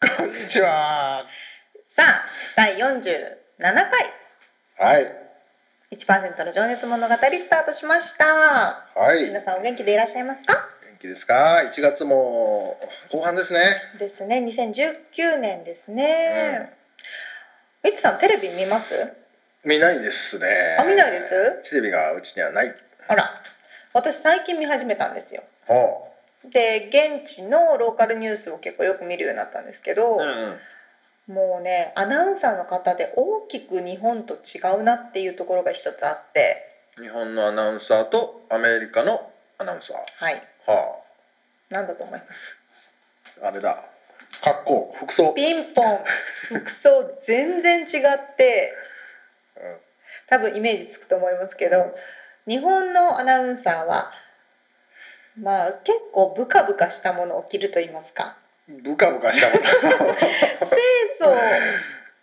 [0.00, 1.24] こんにちは。
[1.88, 2.24] さあ、
[2.56, 2.78] 第47
[4.78, 5.12] 回はい。
[5.90, 8.24] 1%の情熱物語スタートしました。
[8.94, 9.26] はい。
[9.26, 10.54] 皆さんお元気でいらっしゃいますか？
[10.54, 12.78] 元気ですか ?1 月も
[13.10, 13.58] 後半ですね。
[13.98, 16.72] ですね、2019年ですね。
[17.82, 19.12] みつさんテレビ見ます？
[19.64, 20.76] 見ないですね。
[20.78, 21.70] あ見ないです？
[21.70, 22.72] テレビがうちにはない。
[23.08, 23.42] あら、
[23.94, 25.42] 私最近見始めたんですよ。
[25.66, 26.07] ほ
[26.44, 30.20] で、現地のローカルニュースを結構よく見るようになったんですけど、う。
[30.20, 30.58] うん。
[31.34, 36.64] もうね、アナウンサーの方で大きく日本と違うなっていうところが一つあって、
[36.98, 39.96] 日本のアナウンサーとアメリカのアナウンサー。
[40.16, 41.00] はい、は
[41.68, 42.32] なんだと思います？
[43.42, 43.48] あ。
[43.48, 43.84] あれだ。
[44.42, 45.32] 格好、服装。
[45.34, 46.00] ピンポン
[46.48, 48.72] 服装全然違って
[50.28, 51.94] 多分イメージつくと思いますけど
[52.46, 54.12] 日本のアナウンサーは
[55.42, 58.36] まあ結構ブカブカしたものを着ると言いますか
[58.68, 58.82] うん。
[58.82, 59.60] ブカブカしたもの。
[59.60, 60.28] 清
[61.20, 61.36] 楚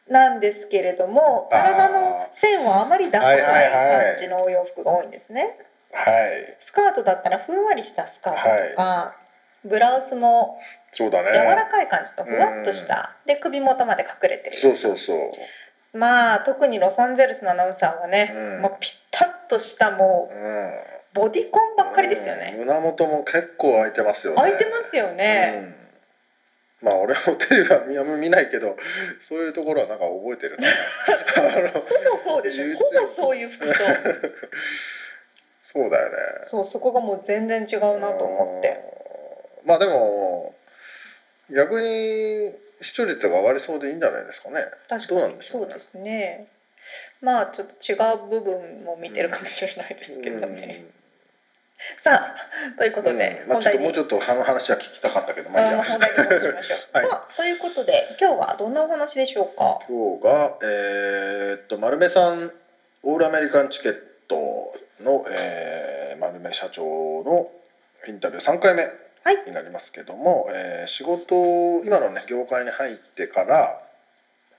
[0.09, 5.57] なんですけれども体の線をあまり出さないはいはいはい感じのお洋服が多いんですね
[5.91, 6.57] はい。
[6.67, 9.15] スカートだったらふんわりしたスカートとか、
[9.63, 10.59] ブラウスも
[10.91, 11.31] そうだね。
[11.31, 15.97] 柔らかい感じのふわっとした、で首元まで隠れてるそうそうそう。
[15.97, 20.73] まあ特にロサンゼルスのアナウンサーはね、うんもうピタッとしたもうん。
[21.15, 24.41] うボディコンばっかりですよね、うん胸元も結構開いてますよね。
[24.41, 25.75] 開いてますよね、
[26.81, 28.75] うん、まあ俺もテレビは見見ないけど
[29.19, 30.67] そういうところはなんか覚えてるな。
[31.71, 33.73] ほぼそうですよ YouTube ほぼそういう服装
[35.61, 36.15] そうだよね。
[36.49, 38.83] そうそこがもう全然違うなと思って。
[38.89, 38.95] うん
[39.65, 40.53] まあでも
[41.49, 44.65] 逆に視聴率が上がりそうでいいんじゃないですかね。
[44.87, 45.65] 確どうかになんでしょね。
[45.65, 46.47] そううですね。
[47.21, 50.85] まあちょっと違う部分も見てるかもしれないですけどね、
[52.03, 57.07] さあということで、うんまあ、ちょっともうにちょっと話は聞きたかったけどまあいい本題に戻しましょう、 はい。
[57.07, 59.79] さあということで今日はどんなお話でしょうか？
[59.87, 62.51] 今日がえーっと丸目さん
[63.03, 63.95] オールアメリカンチケッ
[64.27, 67.49] トの、えー、丸目社長の
[68.07, 68.83] インタビュー3回目
[69.23, 69.43] はい。
[69.47, 73.81] になりますけども、えー仕事今のね業界に入ってから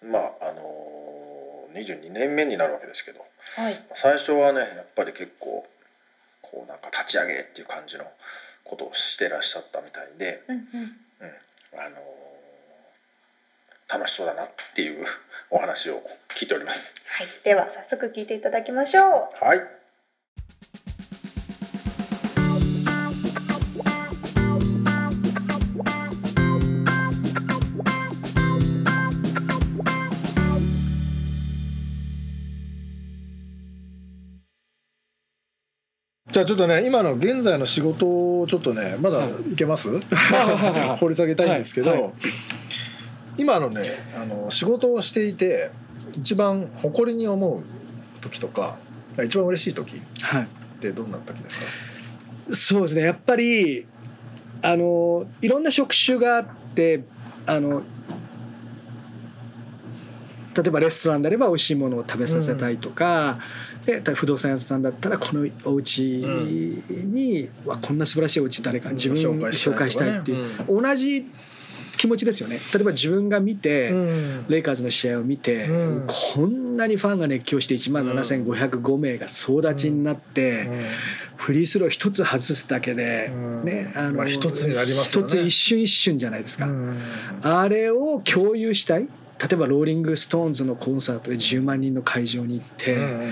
[0.02, 3.24] まああのー、22年目になるわけですけど
[3.56, 3.84] はい。
[3.94, 5.64] 最初はねやっぱり結構
[6.50, 8.04] こうなんか立ち上げっていう感じの
[8.64, 10.92] ことをしてらっしゃったみたいで、うんうん
[11.78, 12.36] あのー
[13.88, 15.06] 楽しそうだなっていう
[15.50, 16.02] お話を
[16.38, 16.94] 聞いております。
[17.06, 19.44] はい、では早速聞いていただきましょう。
[19.44, 19.60] はい。
[36.36, 38.06] じゃあちょっとね今の現在の仕事
[38.40, 39.54] をちょっとねまだい。
[39.56, 39.88] けます、
[41.00, 42.00] 掘り下げたいんですけど、はい。
[42.02, 42.12] はい。
[43.38, 43.80] 今のね
[44.14, 45.70] あの仕事をしていて
[46.12, 47.62] 一番誇りに思う
[48.20, 48.76] 時とか
[49.24, 50.48] 一番嬉しい時っはい、
[50.78, 51.66] てどんな時ですか？
[52.52, 53.00] そうですね。
[53.04, 53.86] やっぱり
[54.60, 57.00] あのいろんな職種があって
[57.46, 57.82] あの
[60.56, 63.38] 例えばレストランであれば美味しいものを食べさせたいとか、
[63.84, 69.76] で不動産屋さんだったらこのお家に、わこんな素晴らしいお家誰か自分紹介したいとかね。
[69.76, 71.26] 紹介したいっていう、同じ
[71.96, 72.60] 気持ちですよね。
[72.72, 74.44] 例えば自分が見て、ん。
[74.48, 76.04] レイカーズの試合を見て、うん。
[76.06, 80.68] こんなにファンが熱狂して1万7505名が総立ちになって、
[81.36, 83.64] フリースロー一つ外すだけで、うん。
[83.64, 85.28] ねあまあ一つになりますよね。
[85.28, 86.98] 一つ一瞬一瞬じゃないですか、うん。
[87.42, 89.08] あれを共有したい
[89.40, 93.30] 例えばローリング・ストーンズのコンサートで10万人の会場に行って、うん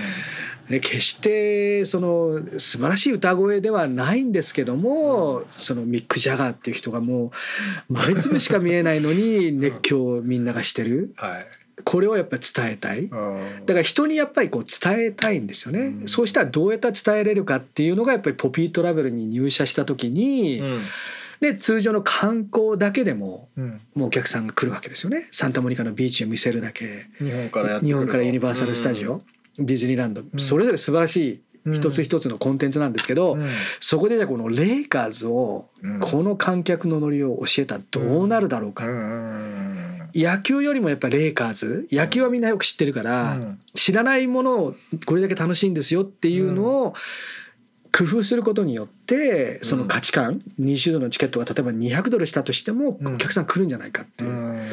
[0.69, 7.31] ね、決してその素晴らしい歌声ではないんですけども、そのミック・ジャガーっていう人がも
[7.89, 11.13] う豆粒しか見えないのに熱狂をみんながしてる。
[11.17, 11.47] はい。
[11.83, 13.09] これをやっぱり伝えたい。
[13.09, 16.07] だから人にやっぱりこう伝えたいんですよね、うん。
[16.07, 20.81] そうしたらどうやったら伝えれるかっていうのがやっぱりポピートラベルに入社した時に、うん
[21.51, 23.81] で通常の観光だけでもうん。
[23.95, 25.27] もうお客さんが来るわけですよね。
[25.31, 27.07] サンタモニカのビーチを見せるだけ。
[27.19, 29.21] 日本からやってくる日本からユニバーサル・スタジオ、
[29.57, 33.47] ディズニーランド、それぞれ素晴らしい一つ一つのコンテンツなんですけど、うん。
[33.79, 35.99] そこでじゃあこのレイカーズをうん。
[35.99, 39.75] この観客のノリを教えたらどうなるだろうか、うん
[40.13, 43.59] 野球よりもやっぱレイカーズ野球はみんなよく知ってるから、うん。
[43.73, 44.75] 知らないものを
[45.05, 46.93] これだけ楽しいんですよっていうのを
[47.97, 53.15] 工夫することによってその価値観20ドルのチケットが例えば200ドルしたとしてもうん。
[53.15, 54.67] お客さん来るんじゃないかっていう,、うん。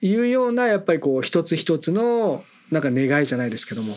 [0.00, 3.96] いうようなやっぱりこう一つ一つのなんか願いじゃないですけども。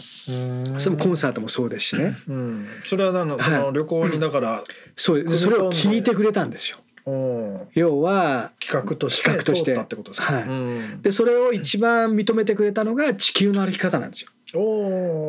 [0.79, 2.17] それもコンサートもそうですしね。
[2.27, 2.67] うん。
[2.83, 4.63] それはあのその旅行にだから
[4.95, 6.77] そうそれを聞いてくれたんですよ。
[7.05, 7.67] うん。
[7.75, 9.65] 要は企画として企画として。
[9.65, 10.43] 通ったってことですかはい。
[10.45, 11.01] うん。
[11.03, 14.29] でそれを一番認めてくれたのが「地球の歩き方」なんですよ。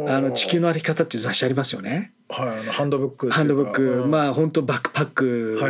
[0.09, 2.14] あの地球の歩き方っていう雑誌ありますよね。
[2.29, 4.11] はいあのハンドブックハンドブック、うん。
[4.11, 5.61] まあ本当バックパック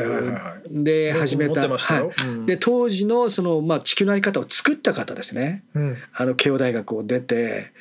[0.71, 1.69] で始めた。
[1.69, 2.27] はい。
[2.27, 2.47] うん。
[2.47, 5.65] で当時のそのまあ地球の歩き方を作った方ですね。
[5.75, 5.97] うん。
[6.15, 7.73] あの慶応大学を出て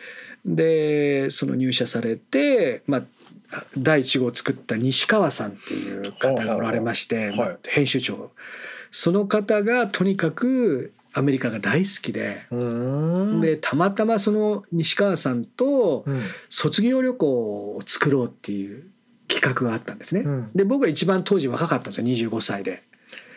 [0.46, 3.04] でその入社されてまあ
[3.78, 8.31] 第一号を作った西川さんっていう方がおられまして、はいまあ編集長。
[8.90, 13.42] その方がとにかくアメリカが大好きで、うん。
[13.42, 16.21] でたまたまその西川さんとうん。
[16.50, 17.27] 卒業旅行
[17.75, 18.86] を作ろうっていう
[19.27, 20.21] 企画があったんですね。
[20.21, 20.51] うん。
[20.54, 22.83] で僕は一番当時若かったんですよ25歳で。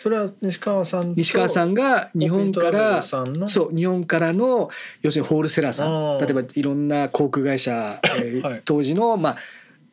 [0.07, 1.15] それは西川さんと。
[1.17, 4.71] 西川さんが日本からそう日本からの
[5.03, 6.19] 要するにホールセラーさん。
[6.19, 8.63] 例えばいろんな航空会社、えー はい。
[8.65, 9.37] 当時の,、まあ、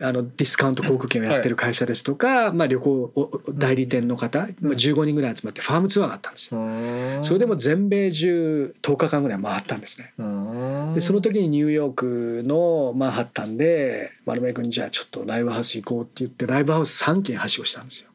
[0.04, 6.60] あのディスカウント航空券をやってる会社ですとか、まあ、旅行を代理店の方、まあ、15人ぐらい集まってファームツアーがあったんですよ。
[6.60, 10.14] うんそれでも全米中10日間ぐらい回ったんですね。
[10.18, 18.10] うんでその時にニューヨークのマンハッタンで「丸目君じゃあちょっとライブハウス行こう」って言ってライブハウス3軒はしごしたんですよ。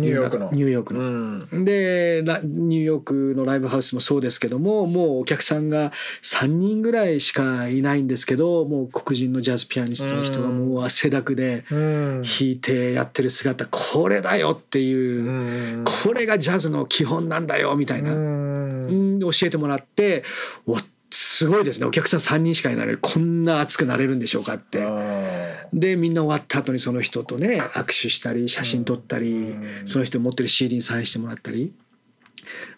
[0.00, 0.50] うんニューヨークの。
[0.52, 1.58] ニューヨークうの。
[1.58, 1.64] ん。
[1.64, 5.92] でラニューヨークのライブハウスもそうですけどももうお客さんが
[6.22, 12.22] 3人ぐらいしかいないんですけどもう黒人のジャズピアニストの人がもう汗だくでうん。
[12.22, 15.84] 弾いてやってる姿これだよっていう、うん。
[15.84, 18.84] これがジャズの基本なんだよみたいな、うん。
[18.86, 20.24] うん教えてもらって
[20.66, 20.76] お
[21.12, 21.86] すごいですね。
[21.86, 24.78] お客さん3人しかいないこんな熱くなれるんでしょうかって。
[25.72, 29.86] あでみんな終わった後にその人とね握手したり写真撮ったり、うん。
[29.86, 31.72] その人持ってる CD にサインしてもらったり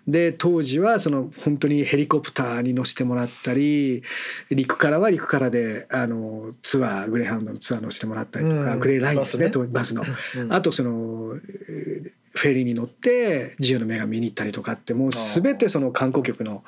[0.06, 4.02] で当時はその本当にヘリコプターに乗せてもらったり
[4.50, 8.80] 陸からは陸からであのツアーグレーハウンドのツアー乗せてもらったりとか、うん。
[8.80, 9.68] グレーラインですねバスね。
[9.70, 11.34] バスの、うんあとその
[11.68, 16.64] えーフェリーに乗って自由の女神見に行ったりとかってもう全てその観光局の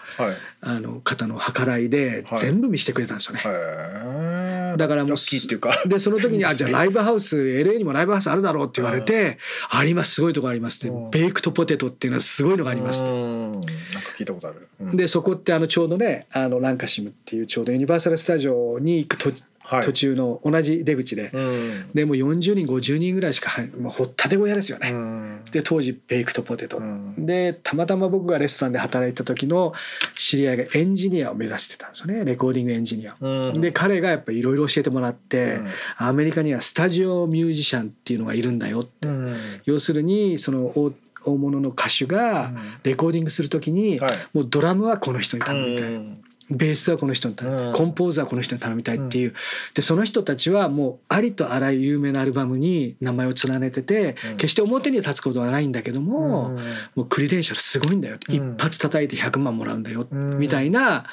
[0.61, 2.39] あの方の計らいではい。
[2.39, 3.43] 全部見せてくれたんですよね。
[3.45, 4.77] へー。
[4.77, 5.73] だからもうラッキーっていうか。
[5.87, 9.39] でその時に「あじゃあライブハウス LA にもライブハウスあるだろう」って言われて
[9.71, 10.15] 「あります。
[10.15, 11.11] すごいとこあります」ってうん。
[11.11, 13.53] ベイクトポテトっていうのはすごいのがありますってうん。
[13.53, 13.69] なんか
[14.17, 14.69] 聞いたことある。
[14.81, 14.97] うん。
[14.97, 19.33] でそこってあのちょうどねあのランカシムっていうちょうどユニバーサル・スタジオに行くと、
[19.67, 19.83] はい。
[19.83, 21.91] 途中の同じ出口で、うん。
[21.95, 24.91] でもう40人50人ぐらいしか入もうほったて小屋ですよね。
[24.91, 25.41] うん。
[25.51, 27.25] で当時ベイクトポテト、うん。
[27.25, 29.73] でたまたま僕がレストランで働いた時の
[30.15, 32.27] 知り合いがエンジニアを目指してたんですよね。
[32.27, 33.17] レコーディングエンジニア。
[33.19, 33.53] うん。
[33.55, 35.69] で彼がやっぱいろいろ教えてもらって、うん。
[35.97, 39.37] アメリカにはスタジオミュージシャンっていうのがいるんだよって、うん。
[39.65, 40.93] 要するにその大
[41.25, 42.59] 大物の歌手がうん。
[42.83, 44.13] レコーディングする時に、はい。
[44.33, 46.25] もうドラムはこの人に頼みたい、うん。
[46.51, 47.75] ベースはこの人に頼みたい、うん。
[47.75, 49.35] コンポーザーはこの人に頼みたいっていう、
[49.75, 54.37] でその人たちはもうありとあらゆる有名なアルバムに名前を連ねてて、うん。
[54.37, 56.57] 決して表に立つことはないんだけども、うん。
[56.57, 58.35] もうクリデンシャルすごいんだよ、うん。
[58.35, 60.39] 一発叩いて100万もらうんだよ、うん。
[60.39, 61.05] みたいな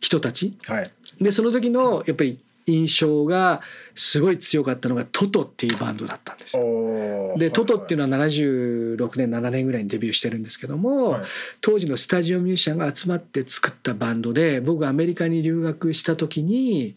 [0.00, 0.56] 人たち。
[0.66, 0.90] はい。
[1.20, 3.60] でその時のやっぱり印象が
[3.94, 7.36] すごい強かったのがトトっていうバンドだったんですよ。
[7.36, 11.22] でトトっていうのは76年7年ぐらいにデビューしてるんですけども、はい
[11.60, 16.96] 当時のスタジオミュージシャンが集まって作ったバンドで僕がアメリカに留学した時に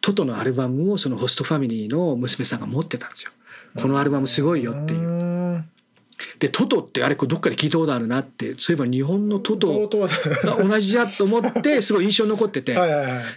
[0.00, 3.32] トトのアルバムをそのホストファミリーの娘さんが持ってたんですよ。
[3.80, 5.27] このアルバムすごいよっていう。
[6.36, 12.74] んでトトってあれこれどっかで聞いたことあるなってそういえば日本のトトが同じだと思ってすごい印象に残ってて。
[12.74, 12.88] はい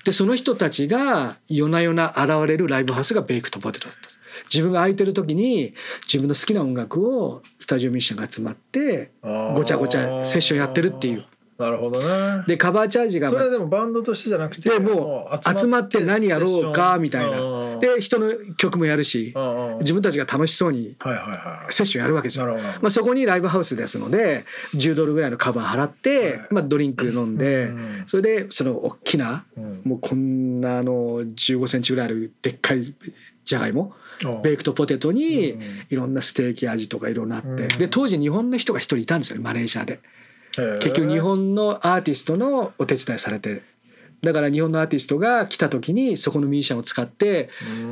[0.04, 4.10] でその人たちが夜な夜な現れるライブハウスがベイクトポテトだった
[4.52, 5.74] 自分が空いてる時に
[6.06, 9.12] 自分の好きな音楽をスタジオミュージシャンが集まって
[9.56, 11.26] ごちゃごちゃセッションやってるっていう
[11.62, 12.44] なるほどね。
[12.48, 17.80] でカバーチャージがそれはでもバンドとしてじゃなくてでもう集まって何やろうかみたいな。
[17.80, 19.34] で人の曲もやるし
[19.80, 20.96] 自分たちが楽しそうに
[21.70, 22.84] セッションやるわけですよなるほどなるほど。
[22.84, 26.48] まあ、そこにライブハウスですので10ドルぐらいのカバー払って、はい。
[26.52, 29.82] まあ、ドリンク飲んで、うんそれでその大きな、うん。
[29.86, 32.84] もうこんなあの15センチぐらいあるでっかい
[33.44, 33.94] じゃがいも
[34.26, 34.42] うん。
[34.42, 37.56] ベイクトポテトにうんいろんなステーキ味とかいろんなあって、うん。
[37.56, 40.00] で当時日本の人が一人いたんですよねマネージャーで。
[40.56, 43.64] 結局日本のアーティストのお手伝いされて
[44.24, 47.50] だから日本のアーティストが来た時にそこのミュージシャンを使って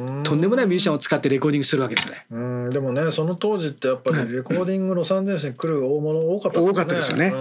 [0.07, 0.23] うん。
[0.23, 2.25] とんでもないミュージシャンを使ってレコーディングするわけですよね。
[2.29, 6.71] うんでもねその当時ってやっぱりレコーディングロサンゼルスに来る大物多かったですよね。
[6.71, 7.33] 多かったですよね。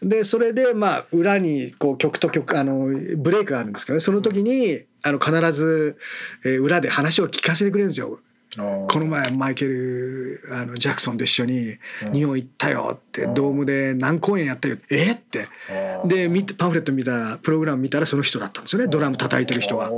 [0.00, 0.08] うん。
[0.08, 2.86] でそれでまあ裏にこう曲と曲あの
[3.16, 4.00] ブレイクがあるんですけどね。
[4.00, 5.98] その時にあの必ず、
[6.44, 8.20] えー裏で話を聞かせてくれるんですよ。
[8.56, 11.76] この前マイケルあのジャクソンと一緒に
[12.12, 15.16] 日本行ったよってドームで何公演やったよえっ？
[15.16, 15.46] て。
[15.68, 16.06] あー。
[16.08, 19.88] で見てパンフレット見たらプログラム見たらその人だったんですよねドラム叩いてる人が。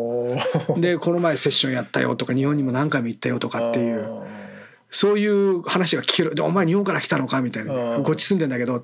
[0.79, 4.05] でこの前セッションやったよとか日本にも何回も行ったよとかっていう。
[4.05, 4.25] あ
[4.93, 6.35] そういう話が聞ける。
[6.37, 7.97] で「お前日本から来たのか?」みたいな。
[7.97, 8.83] うん「こっち住んでんだけど」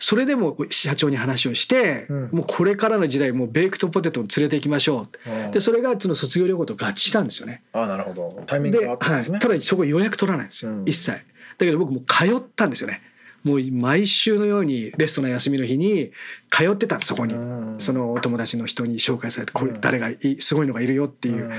[0.00, 2.28] それでも社長に話をして、うん。
[2.32, 5.50] もうこれからの時代もうベイクトポテトを連れて行きましょう、うん。
[5.52, 7.62] でそれがその卒業旅行と合致したんですよね。
[7.72, 8.42] ーあーなるほど。
[8.46, 9.38] タイミングがあったんですね。
[9.38, 10.82] ただそこ予約取らないんですよ、うん。
[10.86, 11.12] 一切。
[11.12, 13.02] だけど僕もう通ったんですよね
[13.44, 16.12] もう毎週のようにレストラン休みの日に
[16.50, 17.76] 通ってたそこに、うん。
[17.78, 21.50] そのお友達の人に紹介されてこれ誰がいいすごいのがいるよっていう、うん。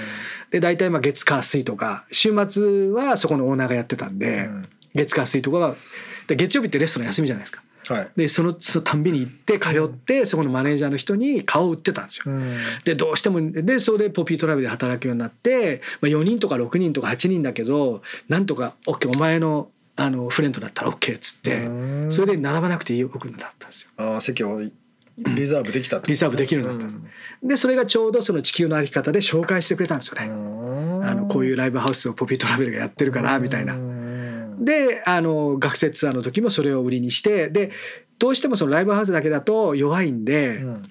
[0.52, 4.70] で大体まあ月火水とか週末はそこのオーナーがやってたんで、うん。
[4.94, 5.76] 月火水とかが
[6.28, 7.64] で月曜日ってレストラン休みじゃないですか。
[7.88, 8.10] はい。
[8.16, 12.24] でそのそのたんびに行って通ってそこのマネージャーの人に顔を売ってたんですよ。
[12.28, 12.58] うん。
[12.84, 19.70] でどうしてもでそれでポピートラベルで働くようになって、まあ、4人とか6人とか8人だけどなんとか OK お前の
[20.02, 21.70] あのフレンドだったら OK っつってう
[22.08, 22.12] ん。
[22.12, 23.90] それで並ばなくていいよくなったんですよ。
[23.98, 24.60] あー席を
[25.18, 27.12] リザーブできたリザーブできるようになったんです。
[27.44, 30.30] でそれがちょうどその地球の歩き方で紹介してくれたんですよね。
[31.04, 33.76] あのこういうライブハウスをポピートラベルがやってるからみたいな。
[34.60, 37.72] であの学生ツアーの時もそれを売りにしてで
[38.20, 40.84] どうしてもそのライブハウスだけだと弱いんで、うん。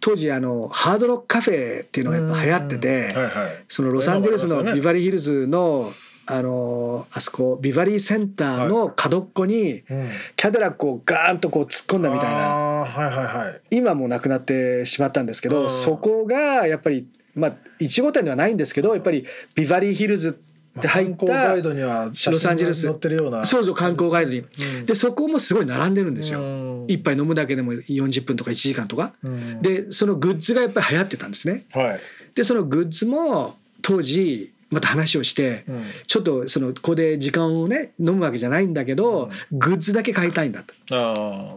[0.00, 3.64] 当時あのハードロックカフェっていうのがやっぱ流行ってて、はいはい。
[3.68, 5.90] そのロサンゼルスのビバリーヒルズの
[6.26, 10.08] あのあそこビバリーセンターの角っこにうん。
[10.36, 12.82] キャデラックをガーンとこう突っ込んだみたいな。
[12.82, 13.60] あーはいはいはい。
[13.70, 15.70] 今もうなくなってしまったんですけど、うん。
[15.70, 20.30] そこがやっぱりまあ1号店ではないんですけどやっぱりビバリーヒルズ
[20.78, 22.82] って入っ観光ガたイドには写ロサンゼルス。
[22.82, 23.44] 載ってるような。
[23.44, 24.86] そうそう観光ガイドに、うん。
[24.86, 26.84] でそこもすごい並んでるんですよ、うん。
[26.88, 29.60] 一杯飲むだけでも40分とか1時間とか、うん。
[29.62, 31.64] でそのグッズがやっぱり流行ってたんですね。
[31.72, 32.00] はい。
[32.34, 35.84] でそのグッズも当時また話をして、うん。
[36.06, 40.74] ちょっとそのここで時間をね飲むわけじゃないんだけど、グッズだけ買いたいんだと。
[40.90, 41.56] あ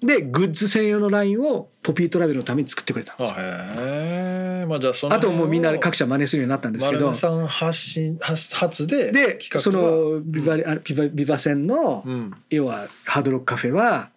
[0.00, 3.36] でグッズ専用のラインをポピートラベルのために作ってくれたんあですよ。
[3.38, 4.66] へえ。
[4.66, 7.06] まあじゃあそのあともうみんな各社真似するようになったんですけど。
[7.06, 12.32] 丸山さん発信発発ででそのビバリあビバビバ戦の、うん。
[12.50, 14.10] 要はハードロックカフェは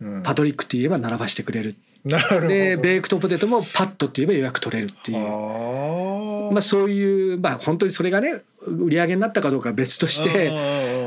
[0.00, 0.22] うん。
[0.22, 1.74] パトリックって言えば並ばしてくれる、
[2.04, 2.46] なるほど。
[2.46, 5.18] でベイクトポテトもパットって言えば予約取れるっていう。
[6.50, 10.50] あまあ、そういうまあ本当にそれがね売り上げになったかどうかは別として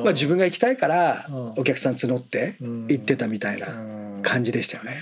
[0.04, 1.52] まあ自分が行きたいからうん。
[1.58, 2.88] お客さん募ってうん。
[2.88, 4.22] 行ってたみたいなうん。
[4.24, 5.02] 感じでしたよね。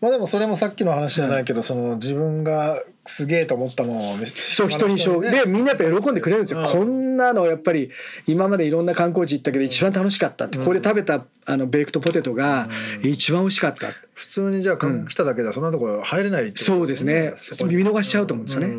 [0.00, 6.66] まあでもそれもさっきの話じゃないけど、その自分がすげえと思ったものを見せそう人に紹介でみんなやっぱ喜んでくれるんですよ、うん。
[6.66, 7.90] こんなのやっぱり
[8.26, 12.68] 今までいろんな観光地行ったけど一番楽しかったって、ここで食べたあのベイクトポテトが
[13.02, 17.32] 一番美味しかった、普通にじゃあ韓国来ただけではそんなところ入れないってことそうですね。
[17.64, 18.74] 見逃しちゃうと思うんですよね。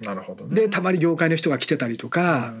[0.00, 0.54] うんなるほどね。
[0.54, 2.54] でたまに業界の人が来てたりとか、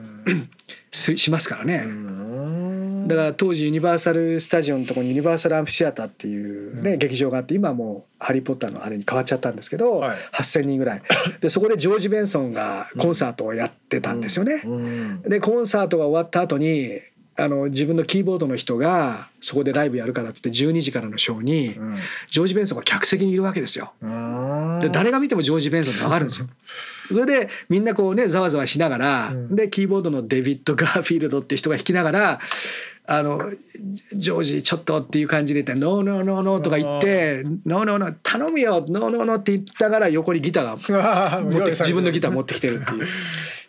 [0.90, 1.82] ししますからね。
[1.84, 3.08] うん。
[3.08, 10.16] だから当時ユニバーサル・スタジオのところにユニバーサル・アンフィシアターっていう、ね劇場があって今はもう「ハリー・ポッター」のあれに変わっちゃったんですけど、はい。
[10.32, 11.02] 8,000人ぐらい
[11.40, 14.62] でそこでジョージ・ベンソンがコンサートをやってたんですよね。
[14.64, 15.22] うん。
[15.22, 16.98] でコンサートが終わった後に
[17.40, 21.96] あの自分のキーボードの人がそこでライブやるからっつって12時からのショーに、うん
[22.30, 23.92] ジョージ・ベンソンが客席にいるわけですよ。
[24.02, 26.48] うんで誰が見てもジョージ・ベンソンって分かるんですよ。
[27.08, 32.40] それでみんなこうねざわざわしながら、でキーボードのデビッド・ガーフィールドっていう人が弾きながら
[33.10, 33.40] 「あの
[34.12, 43.06] ジョージちょっと」っていう感じで言って「ノーノーノーノー」とか言って「ノーノーノー頼むよノーノーノー」って言ったから横にギターが 持って自分のギター持ってきてるっていう。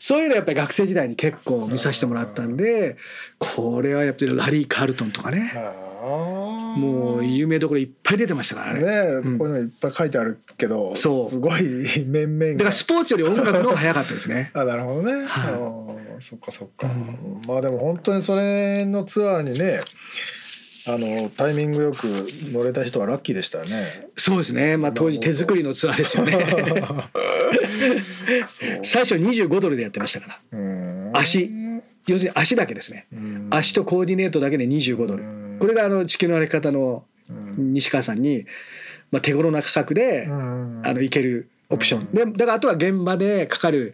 [0.01, 2.96] そういうのやっぱり学生時代に結構見させてもらったんで
[3.38, 5.51] これはやっぱりラリー・カールトンとかね。
[6.00, 8.79] もう有名どころいっぱい出てましたからね。
[8.79, 11.29] ねえ、こういうのいっぱい書いてあるけどそう。
[11.29, 11.63] すごい
[12.05, 12.53] 面々が。
[12.53, 14.51] だからスポーツより音楽の方が早かったですね。
[14.55, 16.88] あなるほどね、はいそっかそっか、
[17.47, 19.81] まあでも本当にそれのツアーにね
[20.88, 22.05] あのタイミングよく
[22.51, 24.07] 乗れた人はラッキーでしたよね。
[24.15, 24.77] そうですね。
[24.77, 26.38] まあ当時手作りのツアーですよね。
[28.83, 30.59] 最初25ドルでやってましたから。
[30.59, 31.11] うん。
[31.13, 31.51] 足。
[32.07, 33.05] 要するに足だけですね。
[33.13, 33.47] うん。
[33.51, 35.23] 足とコーディネートだけで25ドル。
[35.23, 35.57] うん。
[35.59, 37.73] これがあの地球の歩き方のうん。
[37.73, 38.45] 西川さんに、
[39.11, 40.81] まあ、手頃な価格で、うん。
[40.83, 42.07] あのいけるオプション。
[42.13, 43.93] でだからあとは現場でかかる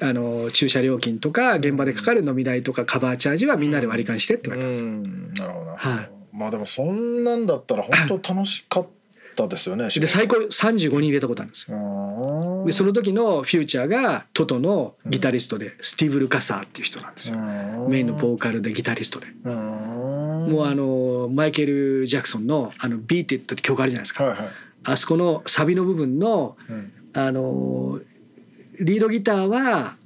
[0.00, 4.88] あの駐車料金とか現場でかかる飲み代とかカバーチャージはみんなで割り勘してって言われたんですよ。
[4.88, 8.86] うんなるほどはいまあでもそんなんだったら本当楽しかっ
[9.36, 11.76] たですよねで最高35人入れたことあるんですよ。
[11.76, 17.36] 高でその時のフューチャーがトトのギタリストでスティーブ・ルカサーっていう人なんですよ。
[17.88, 19.26] メインのボーカルでギタリストで。
[19.44, 24.24] ももうあのマイケル・ジャクソンの「あのビーティット」って曲あるじゃないですか。
[24.24, 24.48] はいはい
[24.82, 28.00] あそこのサビの部分のうんあの
[28.80, 29.96] リードギターは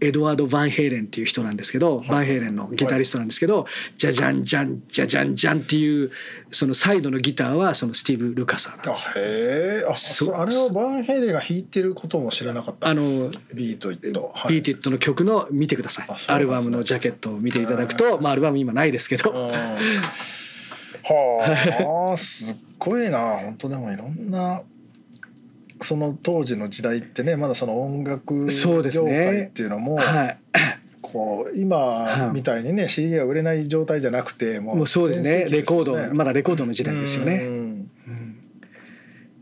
[0.00, 3.66] エドワード・ヴァンヘイレンっていう人なんですけど、ヴァンヘイレンのギタリストなんですけど、
[3.96, 6.10] じゃじゃんじゃんじゃじゃんじゃんっていう
[6.52, 9.08] そのサイドのギターはそのスティーブ・ルカサーなんあです。
[9.08, 9.14] よ。
[9.16, 12.86] へえあそあれをバンヘイレンが弾いてることも知らなかった。
[12.88, 13.02] あの
[13.52, 14.52] Beat It、はい。
[14.52, 19.48] Beat It の曲の見てください、あそうアルバムのジャケットを見ていただくと、まあ、アルバム今ないですけど、うん。
[19.50, 19.76] は
[22.12, 23.18] あ すっごいな。
[23.38, 24.62] 本当でもいろんな
[25.84, 29.10] その当時の時代ってねまだその音楽そうですね。
[29.10, 30.38] 業界っていうのもはい、
[31.00, 35.46] こう今みたいにね CD が売れない状態じゃなくてももうそうですね。
[35.48, 37.44] レコードまだだレコードの時代ですよね。
[37.44, 37.90] うん。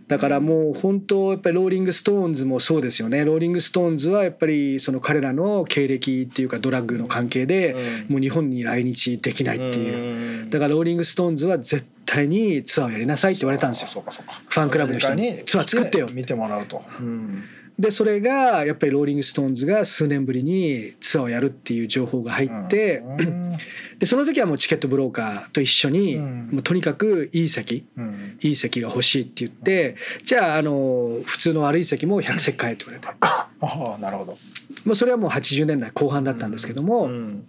[0.09, 3.25] だからもう本当やっぱりローリング・ストーンズもそうですよね。
[3.25, 7.76] ローリング・ストーンズはやっぱりその彼らの経歴っていうかドラッグの関係でう
[8.11, 8.12] ん。
[8.12, 10.43] もう日本に来日できないっていう。
[10.43, 10.50] うん。
[10.50, 14.03] だからローリング・ストーンズは絶対にツアーをやりなさいって言われたんですよ。
[14.03, 15.45] ファンクラブの人に。
[15.45, 16.09] ツアー作ってよ。
[16.11, 17.43] 見てもらうと、うん。
[17.79, 23.53] でそれがやっぱりローリング・ストーンズが数年ぶりにツアーをやるっていう情報が入ってうん。
[23.99, 26.49] でその時はもうチケットブローカーと一緒にうん。
[26.53, 28.39] もうとにかくいい席うん。
[28.41, 33.15] いい席が欲しいって言ってじゃああの普通の悪い席も100席買えって言われて。
[33.21, 34.39] ああなるほど、
[34.85, 37.49] まあ、それはもう80年代後半だったんですけども、うん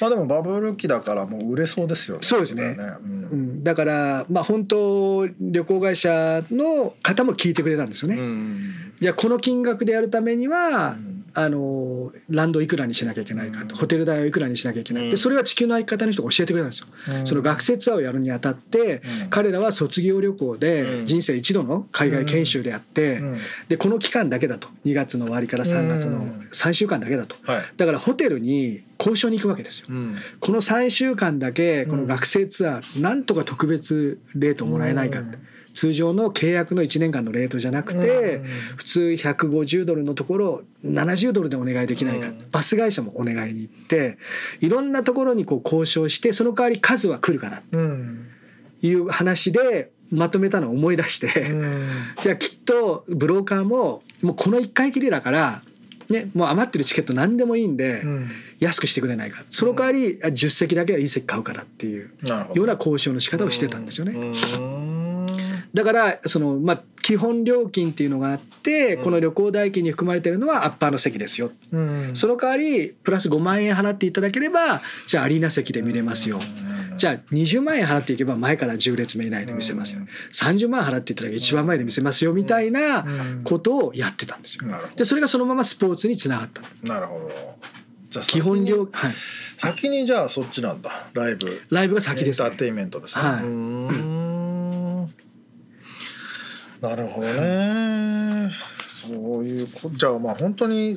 [0.00, 2.22] まあでもバブル期だからもう売れそうですよね。
[2.22, 2.74] そうですね。
[2.74, 8.18] これはううんん、だからまあ本当旅行会社の方も聞いてくれたんですよね。
[8.18, 8.92] うん。
[9.00, 13.80] じゃあこの金額でやるためには、うんあのランドいくらにしなきゃいけないかと、うん。
[13.80, 15.10] ホテル代をいくらにしなきゃいけない、うん。
[15.10, 16.86] でそれは地球の相方の人が教えてくれたんですよ。
[17.20, 17.26] うん。
[17.26, 19.30] その学生ツアーをやるにあたって、うん。
[19.30, 21.06] 彼らは卒業旅行でうん。
[21.06, 23.38] 人生一度の海外研修であって、うん。
[23.68, 24.68] でこの期間だけだと。
[24.84, 27.36] 2月の終わりから3月のうん3週間だけだと。
[27.44, 27.62] はい。
[27.76, 29.86] だからホテルに交渉に行くわけですよ。
[29.88, 30.16] うん。
[30.40, 35.36] この3週間だけこの学生ツアーなんとか特別レートもらえないかって。
[35.36, 35.42] うん
[35.74, 38.44] 通常の契約の1年間のレートじゃなくてうん。
[38.76, 42.28] 普通150ドルのところ70ドルでお願いできないか。
[42.28, 42.38] うん。
[42.50, 44.18] バス会社もお願いに行って
[44.60, 48.26] いろんなところにこう交渉してその代わり数は来るかなうん。
[48.80, 51.88] という話でまとめたのを思い出しうてん。
[52.22, 55.62] じゃあきっとブローカーももうこの1回きりだから
[56.08, 58.28] ねもう余ってるチケット何でもいいんでうん。
[58.58, 59.44] 安くしてくれないか。
[59.48, 62.10] その代わりあ10席だけはいい席買うからっていう
[62.54, 64.12] ような交渉の仕方をしてたんですよね。
[64.12, 64.89] うん
[65.74, 71.50] だからそのまあ基本料金っていうのがあってこの旅行代金に含まれてるのはアッパーの席ですよ。
[71.72, 72.10] うん。
[72.14, 76.40] その代わりプラス5万円払っていただければじゃあアリーナ席で見れますよ。
[76.96, 80.00] じゃあ20万円払っていけば前から10列目以内で見せますよ。
[80.32, 83.06] 30万払っていただけば一番前で見せますよみたいな
[83.44, 84.64] ことをやってたんですよ。
[84.96, 87.30] でそれがそのままスポーツにつながったなるほど。
[88.10, 89.12] じゃあ基本料はい。
[89.56, 90.90] 先にじゃあそっちなんだ。
[91.12, 91.62] ライブ。
[91.70, 92.48] ライブが先ですね。
[92.48, 92.58] エンター。
[92.58, 93.22] テインメントですね。
[93.22, 93.42] はい。
[93.42, 94.09] うーん
[96.80, 98.50] なるほどね。
[98.80, 100.96] そういうこじゃあまあ本当に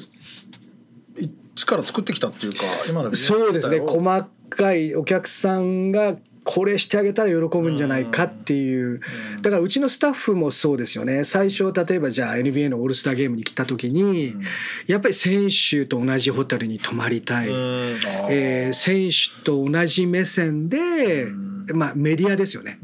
[1.17, 3.79] 一から作ってきたっていうか今のそうですね。
[3.79, 8.99] 細かいお客さんがこれしてあげたら喜ぶんじゃないかっていう。
[9.41, 11.23] だからうちのスタッフもそうですよね。
[11.23, 14.35] 最初例えばじゃあ NBA のオールスターゲームに来た時に
[14.87, 21.27] やっぱり選手と同じホテルに泊まりたい、えー選手と同じ目線で、
[21.73, 22.79] まあ、メディアですよね。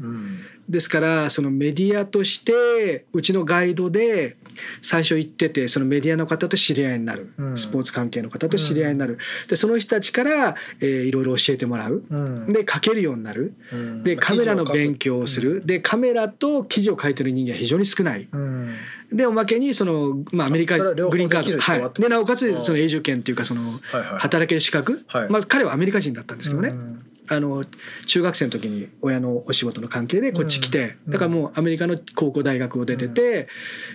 [0.70, 4.36] うんですからそのメディアとしてうちのガイドで
[4.82, 7.56] 最初行っててそのメディアの方と知り合いになる、うん。
[7.56, 12.52] スポーツ関係の方と知り合いになる、でその人たちから、えーいろいろ教えてもらう、うん。
[12.52, 13.54] で書けるようになる。
[13.72, 14.04] うん。
[14.04, 18.28] でカメラの勉強をする、でカメラと記事を書いてる人間は非常に少ない。
[18.30, 18.74] うん。
[19.12, 24.18] でおまけにその、まあ、アメリカグリーンカード、ははい、でなおかつその永住権っていうかそのはいはい。
[24.20, 25.30] 働ける資格、はい。
[25.30, 27.64] まあ、彼はアメリカ人だったんですけどね、うんあの
[28.06, 33.48] 中学生の時に親のお仕事の関係でこっち来て、だからもうアメリカの高校大学を出てて、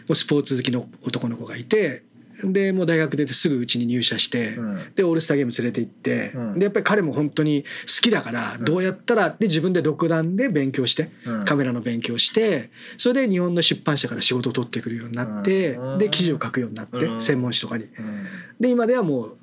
[0.08, 2.04] もうスポーツ好きの男の子がいて
[2.43, 4.93] でもう大学出てすぐうちに入社して、うん。
[4.95, 6.60] でオールスターゲーム連れて行って、うん。
[6.60, 7.67] でやっぱり彼も本当に好
[8.02, 11.45] きだからどうやったらで自分で独断で勉強して、うん。
[11.45, 15.98] カメラの勉強してそれで日本の出版社から仕事を取ってくるようになって、うん。
[15.98, 17.21] で記事を書くようになって、うん。
[17.21, 17.86] 専門誌とかに。
[17.86, 18.26] うん。
[18.60, 19.38] で今ではもう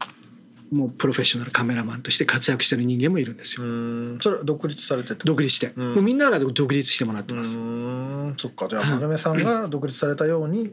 [0.72, 3.66] もうプロフェッショナルカメラマンとして活躍してる人間もいるんですよ。
[3.66, 4.18] うん。
[4.20, 5.92] それは独立されて独立して、うん。
[5.92, 7.58] もうみんなが独立してもらってます。
[7.58, 8.34] うん。
[8.38, 8.68] そっか。
[8.68, 10.72] じゃあ丸目さんが独立されたように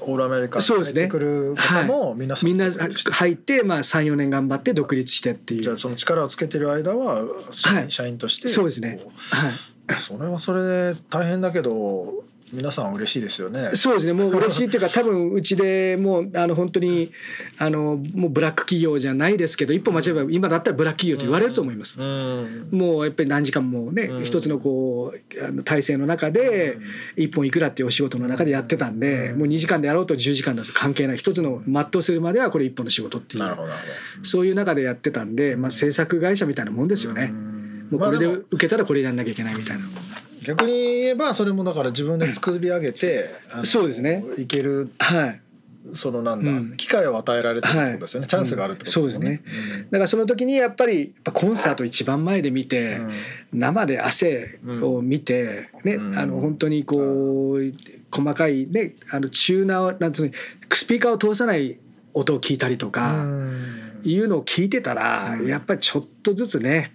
[0.00, 1.08] オールアメリカに入ってそうですね。
[1.08, 3.12] くる方も皆さんみんな独立して。
[3.12, 5.62] 入って、まあ、34年頑張って独立してっていう。
[5.62, 9.00] じゃあその力をつけてる間は社員,、としてそうですね。
[9.02, 13.70] こはい、うそれはそれで大変だけど皆さん嬉しいですよね。
[13.74, 17.12] そうですねもう嬉しいっていうか多分うちでもうあの本当に
[17.58, 22.00] あのもうブラック企業じゃないですけど一歩間違えば今だったらブラック企業と言われると思います。
[22.00, 26.78] うんもうやっぱり何時間もね、うん一つのこうあの体制の中で
[27.16, 33.80] 一本いくらっていうお仕事の中でやってたんで、もう2時間でやろうと10時間だと関係ない一つの全うするまではこれ一本の仕事っていうなるほどなる
[34.22, 37.32] そういう中でやってたんで、まあ、制作会社みたいなもんですよね。
[37.90, 39.84] もうこれで受けたらこれやんなきゃいけないみたいな。
[40.50, 43.30] 逆に言えばそれもだから自分で作り上げて、
[43.62, 44.24] そうですね。
[44.38, 45.40] いけるはい。
[45.92, 46.76] そのなんだ、うん。
[46.76, 48.28] 機会を与えられてるってことですよね、はい。
[48.28, 49.42] チャンスがあるってことですよね。
[49.90, 53.12] だからその時にやっぱりやっぱコンサート一番前で見て、うん。
[53.52, 56.18] 生で汗を見て、ねうん。
[56.18, 57.72] あの本当にこう
[58.10, 60.34] 細かいねあのチューナーなんていうの
[60.74, 61.78] スピーカーを通さない
[62.12, 64.00] 音を聞いたりとか、うん。
[64.02, 65.46] いうのを聞いてたら、うん。
[65.46, 66.92] やっぱりちょっとずつね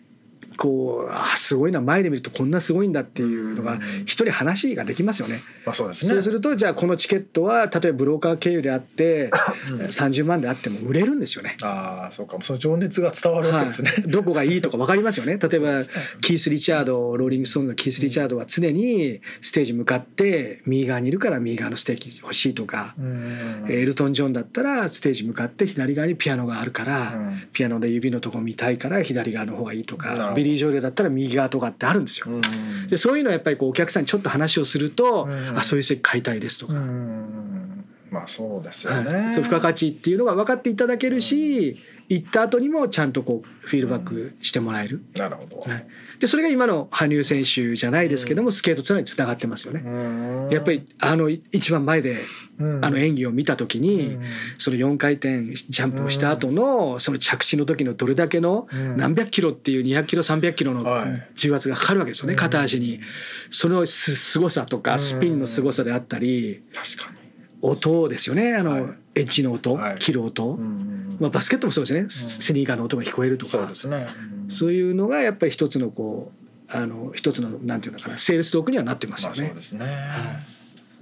[0.57, 3.81] こうあすごいな前で見るとこんなすごいんだっていうのがうん。
[4.05, 5.41] 一人話ができますよね。
[5.65, 6.13] まあそうですね。
[6.13, 11.57] そうするとじゃあこのチケットは例えばブローカー経由であって30万であっても売れるんですよね。
[11.63, 12.37] ああそうか。
[12.41, 13.91] その情熱が伝わるわけですね。
[13.91, 15.37] はい、どこがいいとか分かりますよね。
[15.41, 15.85] 例えば、ね
[16.21, 23.65] キース・リチャードローリング・ストーンズのキース・リチャードは常にステージ向かって右側にいるから右側のステージ欲しいとか、うん。
[23.69, 27.43] エルトン・ジョンだったらステージ向かって左側にピアノがあるから、うん。
[27.53, 30.23] ピアノで指のとこ見たいから左側の方がいいとなるほど。
[30.27, 32.27] かビリー・ジョエルだったら右側とかってあるんですよ。
[32.27, 32.41] うん
[32.87, 39.09] でそういうのはやっぱりこうお客さんにちょっと話をすると、うんあそういう席買いたいですとか、うんまあそうですよはいね。
[39.09, 41.77] そういう付加価値っていうのが分かっていただけるし、
[42.09, 45.03] 行った後にもちゃんとこうフィードバックしてもらえる。
[45.15, 45.59] なるほど。
[45.61, 45.87] はい、
[46.19, 49.81] でそれが今の羽生選手じゃないですけども、スケートツアーにつながってますよね。
[49.85, 50.49] うん。
[50.51, 52.17] やっぱりあのい一番前で
[52.59, 52.85] うん。
[52.85, 54.23] あの演技を見た時に、うん。
[54.57, 58.97] その4回転ジャンプをした後のその着地の時のどれだけのうん。
[58.97, 61.29] 何百キロっていう200キロ300キロのはい。
[61.35, 63.01] 重圧がかかるわけですよね、片足に。
[63.49, 67.17] そのす凄さとかスピンの凄さであったり確かに。
[67.61, 68.83] 音ですよねあの、はい。
[69.15, 69.95] エッジの音、はい。
[69.97, 73.51] 切る音、うんまあ、バスケットもそうですね、スニーカーの音が聞こえるとか。
[73.51, 74.05] そうですね。
[74.45, 76.31] うんそういうのがやっぱり一つのこ
[76.69, 79.43] うあの一つのなんていうのかなセールストークにはなってますまよね。
[79.43, 79.85] あそうですね。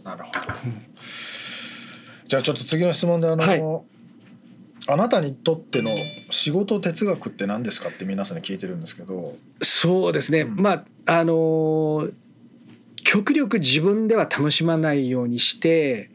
[0.03, 0.39] なるほど。
[2.27, 3.93] じゃあちょっと次の質問であの、はい
[4.85, 5.95] あなたにとっての
[6.29, 9.37] 仕事哲学って何ですかって皆さんに聞いてるんですけど。
[9.61, 12.13] そうですね、うんまああのー
[13.05, 16.09] 極力自分では楽しまないようにして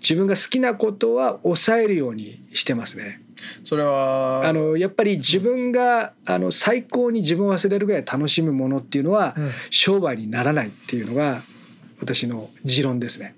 [0.00, 3.21] 自分が好きなことは抑えるようにしてますね。
[3.64, 11.42] それはあのやっぱり自分があの最高に自分を忘れるぐらい楽しむものっていうのはうん商売にならないっていうのが
[12.00, 13.34] 私の持論ですね。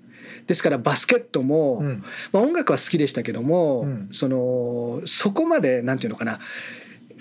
[0.47, 6.39] ですからバスケットも、うんまあ、音楽は好きでしたけども、うんそのそこまでなんていうのかな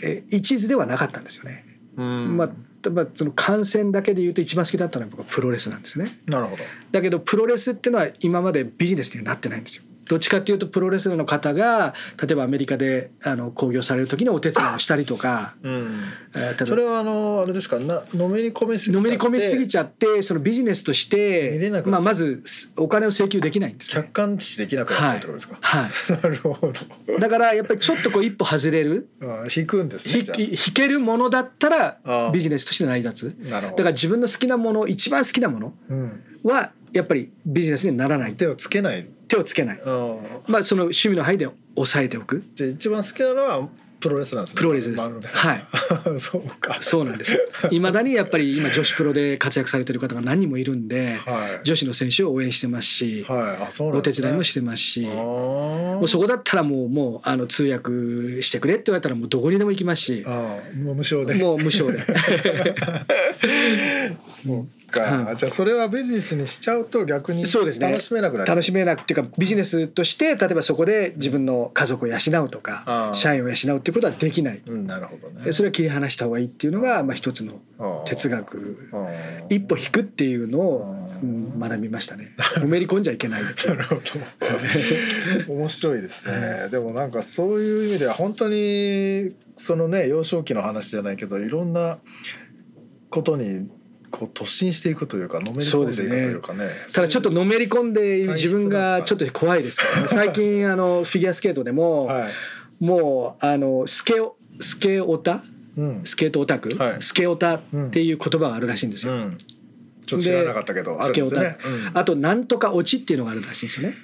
[0.02, 1.64] え一途ではなかったんですよね。
[1.96, 2.50] うんまあ
[2.90, 6.18] まあ、その観戦だけで言うと一番好きだったのは僕はプロレスなんですね。
[6.26, 6.62] なるほど。
[6.90, 9.84] だけどプロレスっていうのは今までビジネスにはなってないんですよ。
[10.06, 16.00] どっちかっていうとプロレスラーの方が例えばアメリカであの興行される時にお手伝いをしたりとか、うん。
[16.66, 17.78] それはあのあれですか？
[17.80, 22.42] なのめり込みすぎちゃってのめり込みすぎちゃってそのビジネスとしてまあ、まず
[22.76, 24.12] お金を請求できないんですね客。
[24.12, 25.56] 観視できなくなってるってことですか？
[25.60, 25.90] はい
[26.22, 26.72] なるほ
[27.08, 27.18] ど。
[27.18, 30.24] だからやっぱりちょっとこう一歩外れるあ引くんですね。
[30.38, 33.76] 引けるものだったらビジネスとして成り立つあなるほど。
[33.78, 36.22] だから自分の好きなもの一番好きなものうん。
[36.42, 39.06] はやっぱりビジネスにならない手をつけない。
[39.34, 39.78] 手をつけない
[40.46, 43.68] まあその趣味の範囲で抑えておくじゃあ一番好きなのは
[44.00, 44.58] プロレスなんですね。
[44.58, 45.64] プロレスですはい。
[46.20, 46.76] そうか。
[46.82, 47.38] そうなんです
[47.70, 51.64] いまだにやっぱり今女子プロで活躍されてる方が何人もいるんではい。
[51.64, 53.64] 女子の選手を応援してますしはい。
[53.66, 54.12] あ、そうなんお手。
[54.12, 61.34] 伝いもしてますしもうそこだったらもうもうあの通訳してくれって言われたらもうどこにでも行きますしあーもう無償で。
[61.36, 62.02] もう無償で
[64.26, 67.88] そうか、はいじゃあそれはビジネスにしちゃうと逆にそうですね。
[67.88, 68.48] 楽しめなくなる。
[68.48, 74.62] 楽しめなくっていうかビジネスとして例えばそこで自分の家族を養うとか社員を養うっていうことはできない。
[74.66, 75.44] うんなるほどね。
[75.44, 77.60] でそれは切り離した方がいいっていうのがまあ一つの
[78.04, 78.58] 哲学。
[78.92, 79.06] うん
[79.50, 81.04] 一歩引くっていうのを、うん
[81.58, 82.32] 学びましたね。
[82.56, 84.00] のめり込んじゃいけない なるほど。
[85.54, 91.98] 面白いですね、でもなんかそういう意味では本当にそのね幼少期の話じゃないけどいろんな
[93.10, 93.68] ことに
[94.14, 96.70] こう突進していくというかのめり込んでいくというかね。
[96.92, 100.06] ただちょっとのめり込んでいる自分がちょっと怖いですからね。
[100.08, 102.32] 最近あのフィギュアスケートでも、はい、
[102.84, 105.42] もうあのスケオスケオタ？
[105.76, 106.00] うん。
[106.04, 107.02] スケートオタク、はい。
[107.02, 109.12] スケオタっていう言葉があるらしいんですよ。
[109.12, 109.38] うん、
[110.06, 111.98] ちょっと知らなかったけどあるんスケオタ、ですね、うん。
[111.98, 113.96] あとなんとか落ちっていうのがあるらしいんですよね。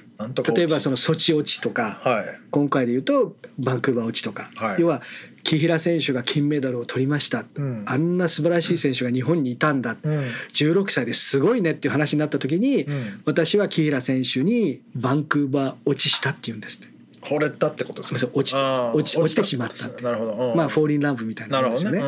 [0.54, 2.40] 例えばそのソチ落ちとか、はい。
[2.50, 4.80] 今回で言うとバンクーバー落ちとか、はい。
[4.80, 5.02] 要は
[5.42, 7.82] 木平選手が金メダルを取りました、うん。
[7.86, 10.24] あんな素晴らしい選手が日本にいたんだ、うん。
[10.52, 13.22] 16歳ですごいねっていう話になった時に、うん。
[13.24, 16.99] 私は木平選手にバンクーバー落ちしたって言うんですって。
[17.22, 18.30] 惚れたってことですね。
[18.32, 20.02] 落ち落ち落ちてしまったって。
[20.04, 20.56] なるほど、うん。
[20.56, 22.02] まあフォーリンラブみたいなもんですよどね。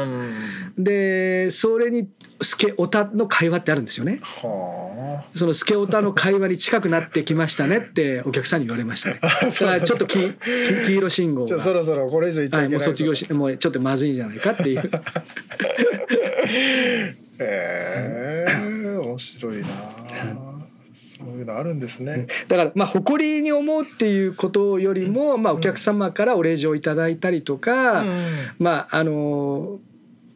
[0.78, 2.08] でそれに
[2.40, 4.20] スケオタの会話ってあるんですよね。
[4.22, 9.20] はそのスケオタの会話に近くなってきましたねってお客さんに言われましたね。
[9.20, 10.32] だからちょっと 黄
[10.86, 11.74] 色信号あじゃあそが。
[11.74, 14.80] ろそろこれ以上言っちゃはいい、けないもう卒業しもうちょっとまずいんじゃないかっていう。
[17.40, 20.51] へえ面白いな
[21.24, 22.26] そういうのあるんですね。
[22.48, 28.04] だからまあ誇りに思うっていうことよりも、まあ、お客様からお礼状いただいたりとか、
[28.58, 29.78] まああの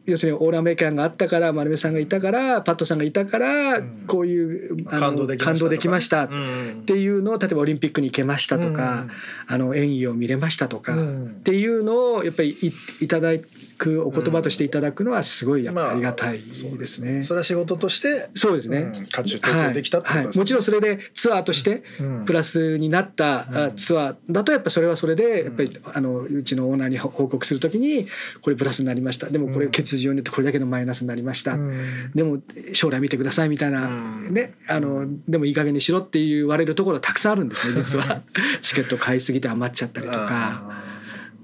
[0.05, 4.05] 要するにオールアメリカンがあったから丸目さんがいたからパットさんがいたからん。
[4.07, 5.59] こういうあの感動できましたとか。
[5.59, 6.83] 感動できましたっうん。
[6.85, 9.11] ていうのを例えばオリンピックに行けましたとか、うん。
[9.47, 11.25] あの演技を見れましたとか、うん。
[11.25, 12.71] っていうのをやっぱりい
[13.01, 13.33] いただ
[13.77, 17.21] くお言葉としていただくのはすごいやっぱありがたいですね。
[17.23, 20.19] それは仕事としてそうですね、うん価値を提供できたってことですね。
[20.19, 20.25] はい。
[20.25, 20.37] はい。
[20.37, 22.25] もちろんそれでツアーとしてうん。
[22.25, 28.07] プラスになったあツアーだとやっぱそれはそれでやっぱりあのうちのオーナーに報告するときに
[28.41, 29.29] これプラスになりました。
[29.29, 32.11] でもこれ欠場によってこれだけのマイナスになりました、うん。
[32.13, 32.39] でも
[32.73, 34.33] 将来見てくださいみたいな、うん。
[34.33, 38.21] ねあのでもいい加減にしろって言われるところたくさんあるんですね実は。
[38.61, 40.27] チケット買いすぎて余っちゃったりとか。
[40.31, 40.76] あ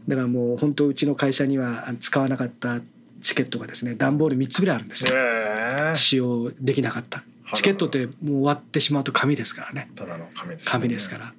[0.08, 2.82] だからもう本当うちの会社にはあ使わなかった
[3.22, 5.18] チケットがですね段ボール3つぐらいあるんですーよ。
[5.18, 5.96] へえ。
[5.96, 7.24] 使用できなかった。
[7.54, 9.90] チケットってもう終わってしまうと紙ですからね。
[9.96, 10.72] ただの紙ですね。
[10.72, 11.34] 紙ですから。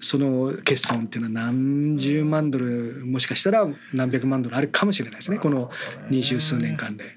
[0.00, 5.38] その欠損っていうのは何十万ドルもしかしたら何百万ドルあるかもしれないですね。
[5.38, 5.70] この
[6.10, 7.16] 二十数年間で。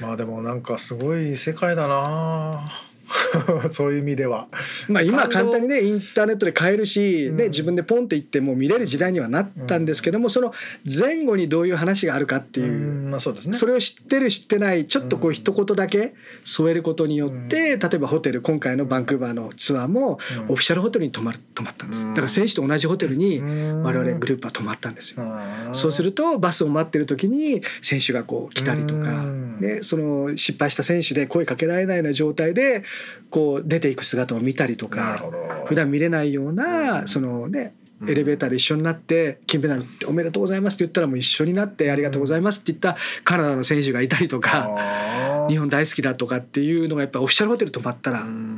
[0.00, 2.87] まあでもなんかすごい世界だな
[3.70, 4.48] そういう意味では。
[4.88, 7.50] まあ今簡単にねインターネットで買えるし、ね、うん。
[7.50, 10.52] 自分でポンって行ってもう見れる時代にはなったんですけども、その
[10.84, 13.54] 前後にどういう話があるかっていう、うんまあそうですね。
[13.54, 20.18] それを知ってる知ってないちょっとこう一言だけ添えることによって、例えばホテル今回のバンクーバーのツアーも
[20.48, 20.52] うん。
[20.52, 22.02] オフィシャルホテルに泊まる泊まったんです。
[22.02, 22.08] うん。
[22.10, 23.82] だから選手と同じホテルにうん。
[23.82, 25.22] 我々グループは泊まったんですよ。
[25.22, 29.60] うんそうするとバスを待ってる時に選手がこう来たりとかうん。
[29.60, 32.84] でその失敗した選手で声かけられないような状態で
[33.30, 35.18] こう出ていく姿を見たりとか
[35.66, 37.74] 普段見れないようなそのね
[38.06, 48.57] エレベーターで一緒になって金メダルっておめでとうございますって言ったらもう一緒になってありがとうございますって言ったカナダの選手がいたりとか日本大好きだとかっていうのがやっぱオフィシャルホテル泊まったらうん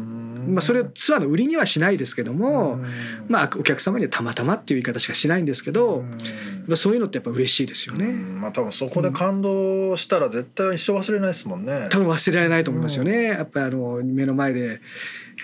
[0.50, 2.86] まあそれをツアーの売りにはしないですけどもうん。
[3.28, 6.04] まあお客様にはたまたまっていう言い方しかしないんですけど
[6.68, 6.76] うん。
[6.76, 8.06] そういうのってやっぱ嬉しいですようね。
[8.06, 8.40] ん。
[8.40, 11.88] まあ多分そこで感動したら絶対一生忘れないですもんね。
[11.90, 13.24] 多分忘れられないと思いますよね。
[13.24, 14.80] やっぱりあの目の前で、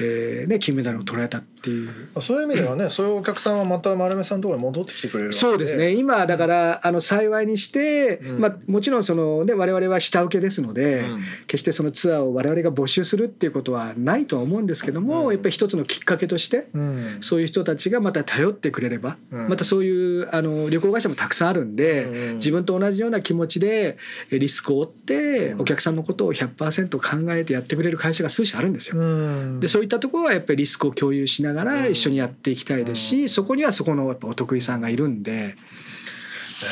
[0.00, 1.90] えーね金メダルを取られたっていう。
[2.20, 5.92] そういう意味ではね、そういうお客さんはまた丸目さんのところに戻ってきてくれるそうですね。
[5.92, 8.40] 今だからあの幸いにして、うん。
[8.40, 11.20] まあ、もちろんその、ね、我々は下請けですので、うん。
[11.46, 15.32] 決してそのツアーを我々が募集するっていうことはないとは思うんですけども、うん。
[15.32, 17.16] やっぱり一つのきっかけとしてうん。
[17.20, 19.48] そういう人たちがまた頼ってくれれば、うん。
[19.48, 22.36] またそういうあの旅行会社もたくさんあるんで、うん。
[22.36, 23.98] 自分と同じような気持ちで
[24.30, 25.60] えリスクを負ってうん。
[25.62, 29.00] お客さんのことを100%考えてやってくれる会社が数社あるんですよ。
[29.00, 29.60] うん。
[29.60, 35.54] でそういったところはやっぱりリスクを共有しながら一緒にやっていきたいですし、そこにはそこのやっぱお得意さんがいるんで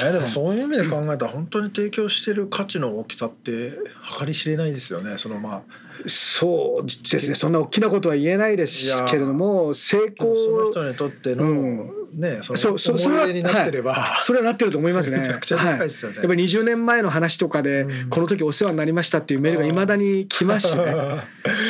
[0.02, 3.72] ね、でもそういう意味で考えたら本当に提供してる価値の大きさって
[4.18, 5.18] 計り知れないですよね。
[5.18, 5.62] そのまあ。
[6.06, 7.34] そうですね。
[7.34, 11.90] そんな大きなことは言えないですけれども成でもその功人にとっての、うん。
[12.14, 14.22] ねそのそい出になってれば、はい。
[14.22, 15.18] それはなってると思いますね。
[15.18, 16.18] めちゃくちゃでかいですよね。
[16.18, 16.24] はい。
[16.24, 18.08] やっぱり20年前の話とかで、うん。
[18.08, 20.94] この時お世話になりましたっていうメールがいまだに来ますしね。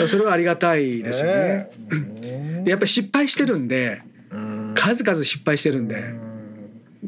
[0.06, 1.70] それはありがたいですよね。
[2.20, 2.62] ね。
[2.64, 4.72] でやっぱり失敗してるんでうん。
[4.76, 6.33] 数々失敗してるんで。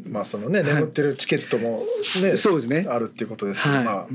[0.09, 1.83] まあそのね眠ってるチケットも
[2.21, 2.85] ね、そうですね。
[2.89, 3.83] あるっていうことですけど、はい。
[3.83, 4.07] まあ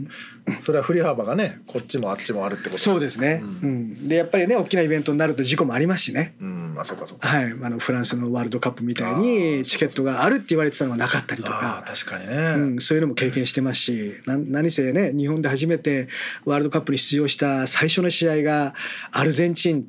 [0.60, 2.78] それは振り幅がねこっちもあっちもあるってこと。
[2.78, 4.08] そうですね、ううん。
[4.08, 6.34] でやっぱりね大きなイベントになると事故もありますしね。
[6.40, 6.74] うん。
[6.78, 7.28] あそうかそうか。
[7.28, 9.64] はい、あのフランスのワールドカップみたいあにー。
[9.64, 11.82] チケットがあるって言われてたのがなかったりとか。
[11.86, 16.08] 確かにね、うん、そういうのも経験してますしな何せね日本で初めて
[16.44, 18.74] ワールドカップに出場した最初の試合が
[19.10, 19.86] アルゼンチンうん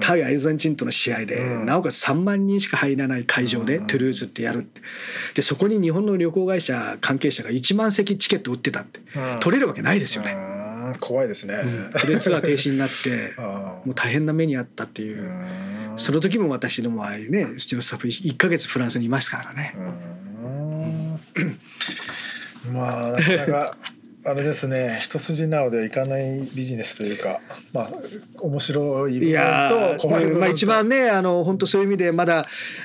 [0.00, 1.66] 対アルゼンチンとの試合で、うん。
[1.66, 3.86] なおかつ3万人しか入らない会場でうん。
[3.86, 4.80] トゥルーズってやるって。
[5.34, 9.40] でそこに日本の旅行会社関係者が1万席チケット売ってたって、うん。
[9.40, 10.32] 取れるわけないですよね。
[10.32, 10.36] う
[10.90, 10.92] ん。
[11.00, 11.90] 怖いですね、うん。
[12.06, 15.22] でツアー停止になって あもう大変な目にあったっていう。
[15.22, 19.74] ーその時も私どもはねうちのスタッフ1ヶ月フランスにいましたからね。
[21.36, 21.58] うん。
[22.72, 23.76] まあなかなか
[24.26, 27.40] あれですね一筋縄ではいかないビジネスというか
[27.72, 27.90] まあ
[28.40, 32.44] 面白い部分と怖い部分まあ、一番ねあの本当そういう意味でまだ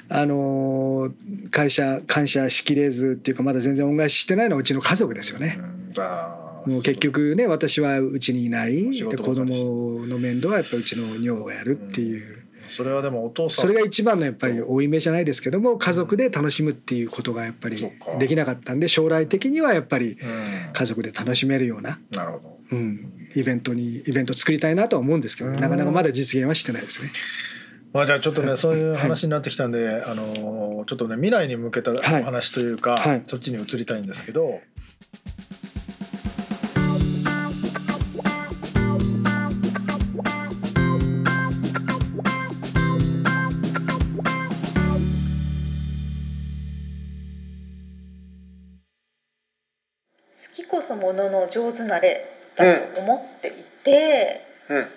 [0.09, 1.11] あの
[1.49, 5.59] 会社感謝しきれずっていうかまだ全然恩返ししてないのはうちの家族ですよね。
[5.59, 9.45] うんだもう結局ね私はうちにいない仕で子供
[10.05, 12.40] の面倒はやっぱうちの女房がやるっていう。
[12.71, 17.85] それはでもお父さんそれが一番のやっぱり負い目じゃないですけども家族で楽しむっていうことがやっぱり
[18.17, 20.51] できなかったんで将来的にはやっぱりうん。
[20.73, 22.57] 家族で楽しめるような、なるほど。
[22.71, 25.55] うん、イベントにイベント作りたいなとは思うんですけどうん。
[25.57, 27.11] なかなかまだ実現はしてないですね。
[27.93, 33.23] まあじゃあちょっとねそういう話になってきたんで、あのちょっとね未来に向けたおはい話というか、はい。
[33.25, 34.61] そっちに移りたいんですけど。
[51.13, 53.51] ものの上手なれだと思ってい
[53.83, 54.87] て、うん。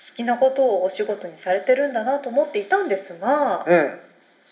[0.00, 4.00] 好きなことをお仕事にされてるんだなと思っていたんですが、うん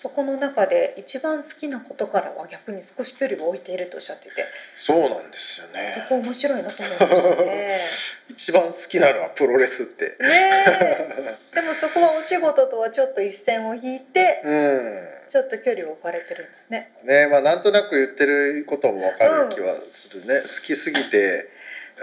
[0.02, 4.30] そこの中で一番好きなことからは逆に少し距離を置いているとおっしゃってて
[4.76, 7.80] そうなんですよそねこ面白いなと思うんですよね。
[8.28, 10.04] 一番好きなのはプロレスって。
[10.04, 11.36] ねえ。
[11.54, 15.08] でもそこはお仕事とはちょっと一線を引いてうん。
[15.28, 16.92] ちょっと距離を置かれてるんですね。
[17.04, 21.48] ねまあなんとなく言ってることもわかる気はするね、好きすぎて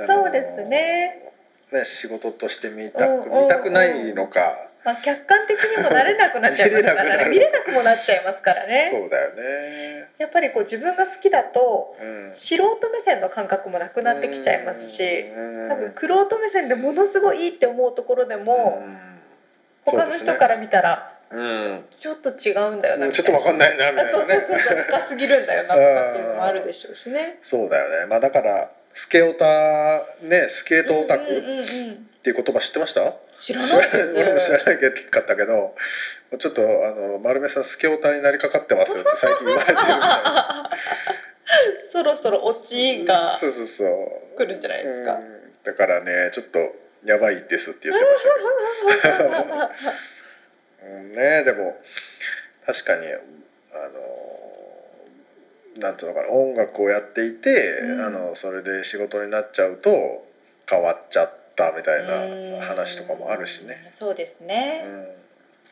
[0.08, 1.32] そうですね。
[1.72, 7.26] ね仕事として見たくうんうんうん見たくないのか、まあ、客観的にもなれなくなっちゃいますからね。
[7.26, 8.90] 見見れれなくもなっちゃいますからね。
[8.92, 10.10] そうだよね。
[10.18, 12.34] やっぱりこう自分が好きだとうん。
[12.34, 15.70] 素人目線の感覚もなくなってきちゃいますしうん。
[15.70, 18.98] 多分玄人目線でものすごいいいって思うところでもうん。
[19.86, 21.86] 他の人から見たらうん。
[22.02, 23.22] ちょっと違うんだよなみたいな。
[23.22, 27.40] ちょっとわかんないなみたいなあそうそうそうそうね深すぎるんだよなとかっていうのもあるでしょうしね。
[27.42, 28.06] そうだよね。
[28.08, 33.14] まあだからスケオタねスケートオタクうんうんうんうんっていう言葉知ってました？
[33.38, 33.70] 知らない。
[33.70, 33.92] ない。
[33.92, 34.80] ですよ俺も知らない
[35.12, 35.76] かったけど
[36.40, 40.70] ちょっとあの丸目さんスケオタになりかかってますよって最近言われてるみたいな。
[41.92, 43.86] そろそろオチがそうそうそ
[44.34, 44.38] う。
[44.38, 45.16] 来るんじゃないですか。
[45.16, 45.54] うん。
[45.66, 46.60] だからねちょっと
[47.04, 49.68] やばいですって言ってました
[51.20, 51.44] ね。
[51.44, 51.76] でも
[52.66, 53.18] 確かにあ
[55.76, 58.02] のなんていうのかな音楽をやっていて、うん。
[58.02, 60.26] あのそれで仕事になっちゃうと
[60.70, 63.98] 変わっちゃったみたいな話とかもあるしね、うん。
[63.98, 64.86] そうですね。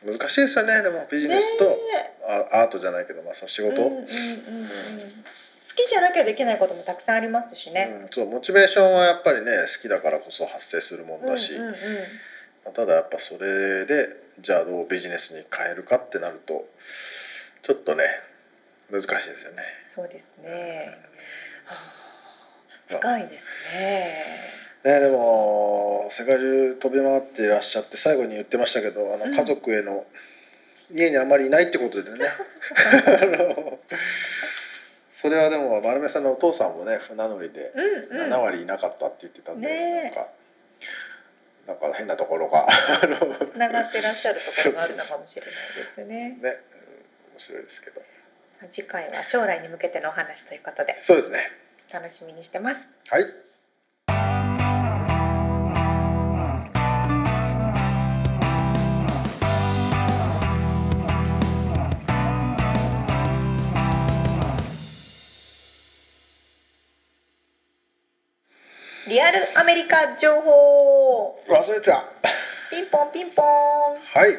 [0.04, 1.78] うん、難しいですよねでもビジネスと、
[2.26, 5.24] あアートじゃないけど、まあ、その仕事、ねえうんうんうんうん
[5.72, 7.90] 好きじゃなきゃできないこともたくさんありますしね。
[8.02, 11.74] うんそうモチベーションはやっぱりね好きだからこそ発生するもんだし、うんうんうん
[12.64, 16.66] まあただやっぱそれでじゃあどうビジネスに変えるかってなると
[17.62, 18.04] ちょっとね
[18.90, 19.62] 難しいですよね。
[19.94, 20.98] そうですね。
[21.64, 24.61] はあ深いですね。
[24.84, 29.34] ねでも世界中飛び回っていらっしゃって最後に言ってましたけどあのうん。
[29.34, 30.04] 家族への、
[30.92, 32.18] 家にあまりいないってことでね。
[35.12, 38.32] それはでも丸目さんのお父さんもね船乗りでうんうん。
[38.32, 40.28] 7割いなかったって言ってたんで、ねなんか
[41.66, 42.66] なんか変なところが
[43.52, 46.30] つながってらっしゃるところがあるのかもしれないですね。
[46.30, 46.50] ね、うん
[47.34, 48.02] 面白いですけど。
[48.72, 51.00] 次回は将来に向けてのお話ということで。
[51.02, 51.50] そうですね。
[51.92, 52.80] 楽しみにしてます。
[53.08, 53.41] はい
[69.32, 71.40] リアルアメリカ情報。
[71.48, 72.04] 忘れてた。
[72.70, 73.44] ピンポンピンポン。
[73.44, 74.36] はい。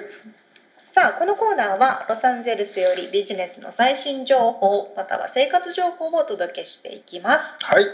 [0.93, 7.65] さあこのコーナーはロサンゼルスよりビジネスの最新情報または生活情報をお届けしていきます。
[7.65, 7.85] はい。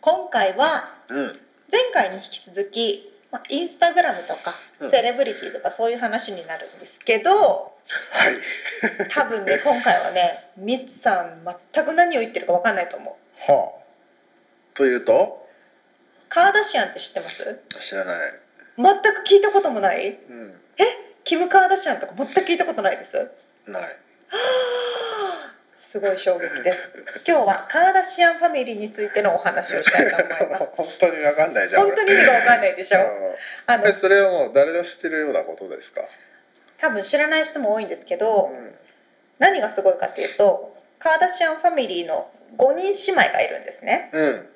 [0.00, 1.40] 今回はうん。
[1.70, 4.90] 前回に引き続きまあ、インスタグラムとかうん。
[4.90, 8.40] セレブリティとかそういう話になるんですけど、はい。
[9.10, 13.52] 多分ね 今回はねミツさん全く何を言ってるか分かんないと思う。
[13.52, 13.84] はあ。
[14.74, 15.45] というと？
[16.28, 17.60] カーダシアンって知ってます？
[17.80, 18.32] 知らない、
[18.76, 18.84] 全
[19.14, 20.18] く聞いたこともない？
[20.28, 20.54] うん、
[21.24, 23.12] キム・カーダシアンとか全く聞いたことないです？
[23.66, 23.82] ない。
[23.82, 25.52] はあ。
[25.92, 26.78] すごい衝撃です。
[27.26, 30.64] 今日はカーダシアンファミリーについてのお話をしたいと思います。
[30.76, 32.98] 本当にわかんないじゃん本当に意味が分かんないでしょ。
[33.66, 36.02] あのそれはもう誰でも知ってるようなことですか、
[36.78, 38.74] 多分知らない人も多いんですけうどん、
[39.38, 44.10] 何がすごいかっていうとカーダシアンファミリーの5人姉妹がいるんですね。
[44.12, 44.48] うん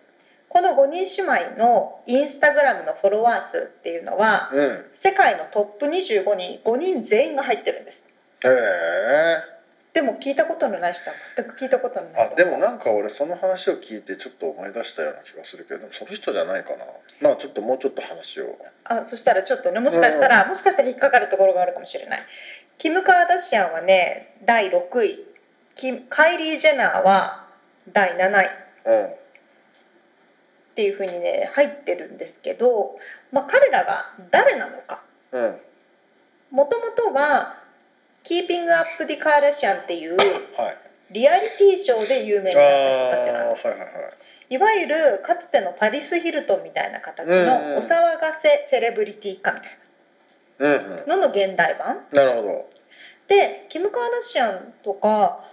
[0.51, 4.85] この5人姉妹のインスタグラムのフォロワー数っていうのはうん。
[5.01, 7.99] 世界のトップ25に5人全員が入ってるんです。
[8.45, 9.61] へえ。
[9.95, 16.85] でも聞いたことのない人は全く聞いたことのないあでもなんか俺その話を聞いてちょっと思い出したような気がするけどその人じゃないかな。
[17.21, 18.59] まあちょっともうちょっと話を。
[18.85, 22.23] あそしたらちょっとねもしかしたら、もしかしたら引っかかるところがあるかもしれない。
[22.79, 25.25] キム・カーダシアンはね第6位。
[25.77, 27.47] キムカイリー・ジェナーは
[27.93, 28.51] 第7位。
[28.87, 29.20] うん
[30.71, 32.97] っていうふうにね入ってるんですけど、
[33.33, 35.03] まあ、彼らが誰なのか。
[35.33, 35.57] うん。
[36.51, 37.57] もともとは
[38.23, 40.37] 「キーピング・アップ・ディ・カーダシアン」っていうはい。
[41.11, 42.65] リアリティショーで有名になっ
[43.11, 43.67] た人たちなんです。
[43.67, 44.15] はいはいはい。
[44.51, 47.89] いわゆるかつてのパリス・ヒルトンみたいな形のお騒
[48.21, 49.71] がせセレブリティ化みたい
[51.07, 51.17] な。
[51.17, 52.07] のの現代版。
[52.13, 52.71] なるほど。
[53.29, 55.45] でキム・カーダシアンとか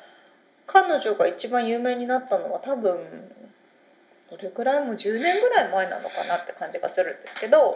[0.65, 3.31] 彼女が一番有名になったのは多分
[4.29, 7.71] どれくらいもう10年ぐらい前なのかなって感じがするんですけど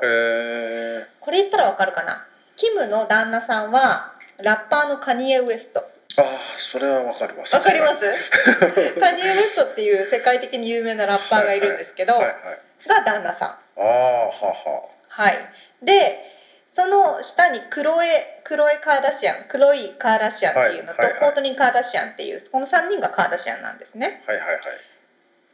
[1.21, 2.25] これ言ったらわかるかな？
[2.57, 5.79] キムの旦那さんはラッパーのカニエ・ウエスト。
[6.17, 6.39] ああ
[6.71, 7.55] それはわかります。
[7.55, 8.03] わかります？
[8.05, 8.13] は
[8.99, 12.87] カニエ・ウエストっていう世界的に有名なラッパーがいるんですけど、いはい。
[12.87, 13.49] が旦那さん。
[13.49, 15.39] ああはははい。
[15.81, 16.27] で
[16.75, 21.31] その下にクロエクロエ・カーダシアンクロイ・カーダシアンっていうのと、はいはいはい。
[21.31, 24.23] コートニー・カーダシアンっていうこの3人がカーダシアンなんですね。
[24.27, 24.59] はいはいはい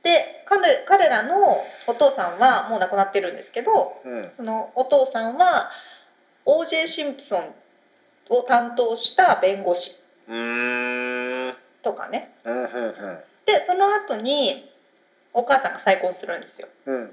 [0.03, 4.31] で彼彼らのお父さんはもう亡くなってるんですけどうん。
[4.35, 5.69] そのお父さんは
[6.45, 6.87] O.J.
[6.87, 7.53] シンプソン
[8.29, 9.91] を担当した弁護士
[11.83, 12.33] とかね。
[12.43, 14.69] うんうんでその後に
[15.33, 16.67] お母さんが再婚するんですよ。
[16.85, 16.95] うん。
[16.95, 17.11] うん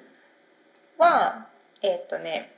[0.99, 1.49] は
[1.82, 2.53] えーっとね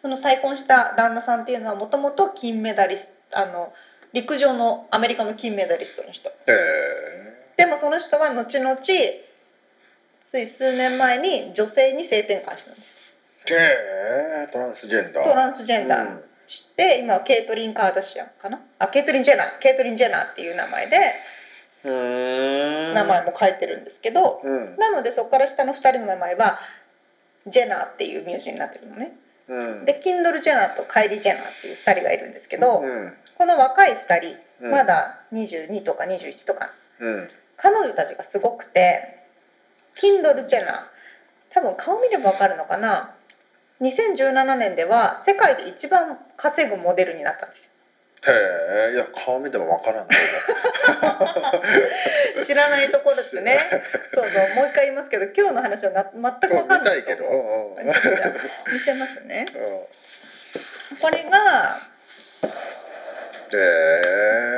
[0.00, 3.72] その再婚した旦那さんっていうのはもともと金メダリストあの
[4.12, 6.28] 陸上のアメリカの金メダリストの人。
[6.28, 8.76] へえでもその人は後々
[10.32, 13.52] つい数年前に女性に性転換したんです。
[13.52, 15.24] へえトランスジェンダー。
[15.24, 16.22] トランスジェンダー。
[16.48, 18.62] して、今はケイトリン・カーダシアンかな？
[18.78, 19.58] あケイトリン・ジェナー。
[19.60, 20.96] ケイトリン・ジェナーっていう名前で
[21.84, 24.76] 名前も書いてるんですけど、うん。
[24.78, 26.60] なのでそこから下の2人の名前は
[27.46, 29.12] ジェナーっていう名字になってるのね。
[29.48, 29.84] うん。
[29.84, 33.12] でケンダル・ジェナーとカイリー・ジェナーっていう2人がいるんですけど、うん。
[33.36, 34.70] この若い2人うん。
[34.70, 36.70] まだ22とか21とか。
[37.00, 37.28] うん。
[37.58, 39.20] 彼女たちがすごくて
[39.94, 40.92] キンドル・ジェナー
[41.54, 43.14] 多分顔見ればわかるのかな。
[43.80, 47.72] 2017年では世界で一番稼ぐモデルになったんですよ。
[48.24, 48.94] へえ。
[48.94, 50.06] いや顔見てもわからん。
[50.08, 50.14] と
[52.46, 53.58] 知らないところってね。
[54.14, 57.28] そうそうもう一回言いますけど今日の話はな全く思う分かんない見たいけど。
[58.72, 59.46] 見せますね。
[60.90, 60.96] うん。
[60.98, 61.78] これが
[63.52, 63.58] へ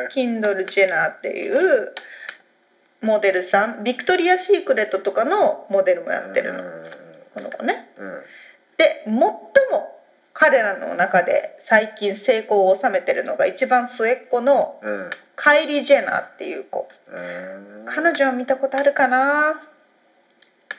[0.06, 0.08] え。
[0.12, 1.94] キンドル・ジェナーっていう
[3.04, 6.62] モデルさんビクトリア・シークレットとかのモデルもやってるの。
[7.34, 7.88] この子ね。
[7.98, 8.22] うん。
[8.76, 9.44] で最も
[10.32, 15.10] 彼らの中で最近成功を収めてるのが一番末っ子のうん。
[15.36, 16.88] カイリー・ジェナーっていう子。
[17.08, 17.20] う
[17.82, 17.86] ん。
[17.86, 19.60] 彼女は見たことあるかな？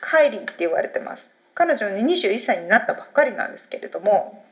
[0.00, 1.22] カイリーって言われてます。
[1.54, 4.42] 彼女ね21歳になったばっかりなんですけれども。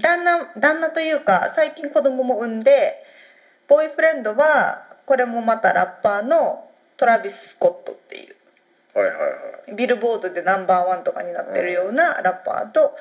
[0.00, 2.94] 旦那旦那というか最近子供も産んで
[3.68, 8.36] ボーイフレンドはこれもまたラッパーのトラビス・スコットっていう
[8.94, 9.26] はいはいは
[9.72, 9.74] い。
[9.74, 12.94] ビルボードでナンバーワンとかになってるようなラッパーと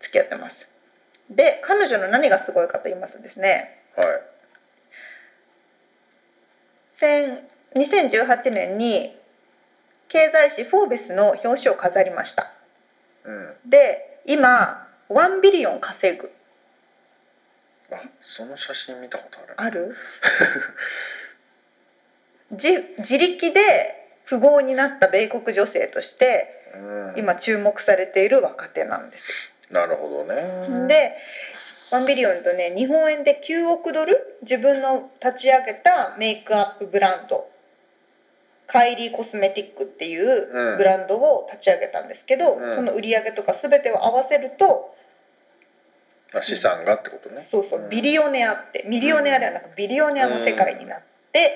[0.00, 0.68] 付き合ってます。
[1.30, 4.06] で彼女の何がすごいかと言いますとですねはい。
[7.00, 7.40] 先
[7.74, 9.16] 2018年に
[10.08, 12.52] 経済誌「フォーベス」の表紙を飾りました。
[13.24, 13.56] うん。
[13.66, 16.30] で今1ビリオン稼ぐ。
[17.90, 19.54] あその写真見たことある。
[19.56, 19.96] ある？
[22.52, 23.60] 自自力で
[24.28, 27.18] 富豪になった米国女性としてうん。
[27.18, 29.74] 今注目されている若手なんです。
[29.74, 30.86] なるほどね。
[30.88, 31.16] で
[31.90, 37.48] 1ビリオンとね日本円で9億ドル自分の立ち上げたメイクアップブランド。
[38.68, 40.78] カイリーコスメティックっていううん。
[40.78, 42.76] ブランドを立ち上げたんですけど、うん。
[42.76, 44.94] その売り上げとか全てを合わせると、
[46.32, 47.46] まあ資産がってことね。
[47.50, 51.54] そうそうビリオネアってミリオネアではなくビリオネアの世界になって、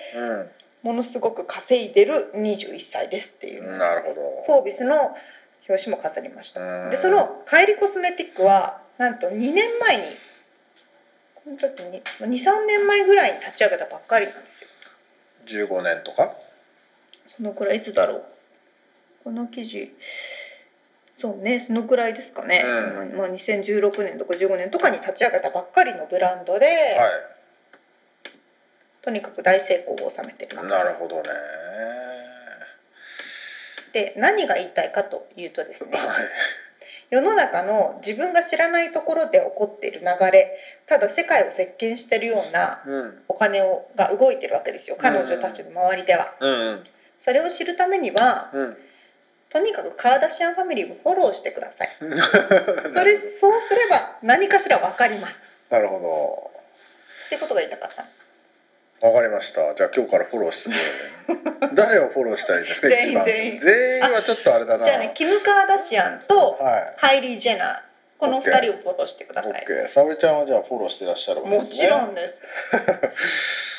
[0.82, 3.64] ものすごく稼いでる21歳ですっていう。
[3.64, 5.16] うんなるほフォービスの
[5.68, 6.60] 表紙も飾りました。
[6.60, 10.02] どでそのカイリーコスメティックはなんと2年前に
[11.34, 14.40] この時に23年前ぐらいに立ち上げたばっかりなんで
[15.46, 15.66] すよ。
[15.66, 16.32] 15年とか？
[17.26, 18.24] そのくらいいつだろう。
[19.24, 19.92] この記事
[21.18, 23.18] そうねそのくらいですかね、うん。
[23.18, 26.72] まあ、2016年とか15年とかに立ち上げたばっかりのブランドで、は
[29.06, 30.64] とにかく大成功を収めてるいな。
[30.64, 31.22] なるほどね。
[33.92, 35.96] で何が言いたいかというとですね。
[35.96, 36.06] はい。
[37.10, 43.22] 世の中の自分が知らないところで起こっている流れただ世界を席巻してるようなうん。
[43.28, 44.96] お金をが動いてるわけですよ。
[44.98, 46.34] 彼女たちの周りでは。
[46.40, 46.84] うん
[47.20, 48.76] それを知るためにはうん。
[49.50, 51.88] とにかくカーダシアンファミリーをフォローしてください。
[52.02, 52.18] うん
[52.92, 55.38] それそうすれば何かしら分かります。
[55.70, 56.50] なるほ
[57.26, 58.04] ってことが言いたかった。
[59.00, 59.74] どわかりました。
[59.74, 60.70] じゃあ今日からフォローして
[61.74, 63.58] 誰をフォローしたらいいですか全員全員。
[63.60, 64.84] 全員はちょっとあれだな。
[64.84, 67.78] じゃあねキム・カーダシアンとはカイリー・ジェナー
[68.18, 69.44] この2人をフォローしてくだい。
[69.44, 69.66] さい。
[69.68, 71.86] OK 沙織ちゃんはじゃあフォローしてらっしゃるわけもですね。
[71.86, 72.34] ちろんです。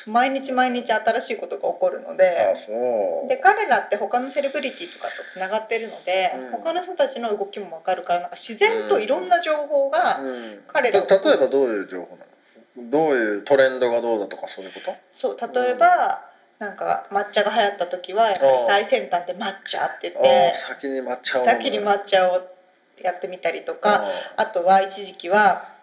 [0.09, 2.53] 毎日毎日新しいことが起こるのあで。
[2.65, 3.27] そう。
[3.27, 6.51] で彼らって他のセレブリティとかとつながってるので、うん。
[6.51, 10.63] 他の人たちの動きも分かるからなんか自然といろんな情報が、うん。
[10.67, 12.36] 彼らをた例えばどういう情報なの？
[12.77, 14.95] どういうトレンドがどうだとかそういうこと？
[15.11, 16.21] そう例えば、
[16.59, 18.51] なんか抹茶が流行った時はやっぱり
[18.89, 22.41] 最先端で抹茶って言っあてあ先に抹茶を先に抹茶を
[23.01, 24.07] やってみたりとか、
[24.37, 24.45] ああ。
[24.47, 25.73] とは一時期は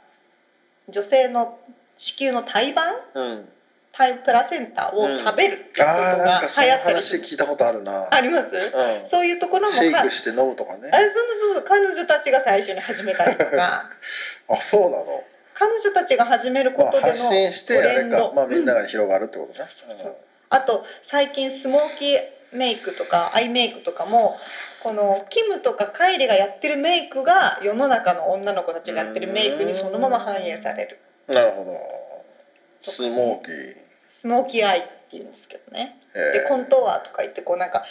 [0.88, 1.58] 女性の
[1.98, 2.94] 子宮の胎盤？
[3.14, 3.48] うん。
[3.96, 8.08] 胎プラセンタを食べるっていうことが流行ったりする、話聞いたことあるな。
[8.12, 9.08] あります、うん。
[9.08, 10.90] そういうところもかシェイクして飲むとかね。
[10.92, 11.64] あれそうそうそう。
[11.64, 13.90] 彼女たちが最初に始めたりとか。
[14.50, 15.22] あそうなの
[15.54, 19.68] 彼女たちが始めるこまあとでの発信してあれかまあみんなうんが広がるってことね
[20.50, 22.18] あと最近スモーキー
[22.56, 24.36] メイクとかアイメイクとかも
[24.82, 30.98] このキムとかカイリがやってるメイクが世の中の女の子たちがやってるメイクにそのまま反映される。
[31.28, 31.72] うんなるほど。
[32.82, 33.76] スモーキー。
[34.20, 35.98] スモーキーアイっていうんですけどね。
[36.14, 37.84] えでコントーアとか言ってこうなんか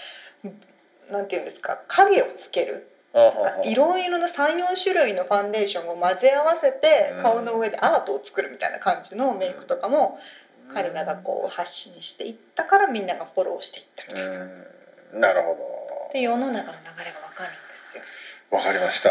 [1.11, 2.92] なんていうんですか影をつける
[3.63, 7.23] いろいろな34種類のファンデーションを混ぜ合わせてうん。
[7.23, 10.17] 顔の上でアートを作るみたいな感じのメイクとかも
[10.73, 14.31] 彼らがこう発信していったからみんながフォローしていったみたいな。
[14.31, 15.19] うん。
[15.19, 17.53] なるほで世の中の流れがわかるん
[17.93, 19.09] ですどわかりました。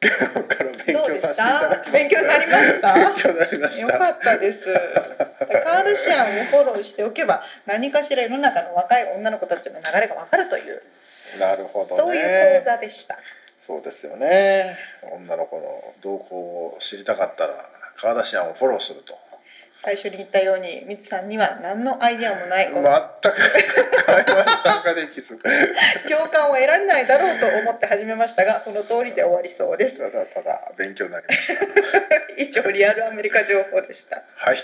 [0.00, 2.94] から勉強させていただきますた勉強になりました？
[2.94, 4.58] 勉強になりましよかたったです。
[4.64, 10.82] カードシアンをフォローしておけば何かしら世の中の若い女の子たちの流れがわかるという、
[11.38, 11.96] なるほどね。
[11.96, 13.18] そういう講座でした。
[13.66, 14.76] そうですよね。
[15.12, 17.68] 女の子の動向を知りたかったら
[18.00, 19.14] カーダシアンをフォローすると。
[19.84, 25.38] 最初に言ったように、みつさんには何のアイデアもない、全く会話に参加できず。
[26.08, 29.98] 共感を得られないだろうと思って始めましたが、その通りで終わりそうです。
[29.98, 31.54] ただただ勉強になりました。
[32.42, 34.24] 以上、リアルアメリカ情報でした。
[34.36, 34.58] はい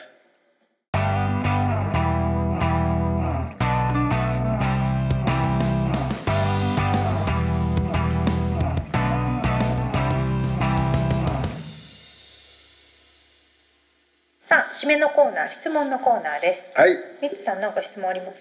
[14.84, 16.78] 締めのコーナー、質問のコーナーです。
[16.78, 16.92] はい。
[17.22, 18.40] みつさん、なんか質問あります？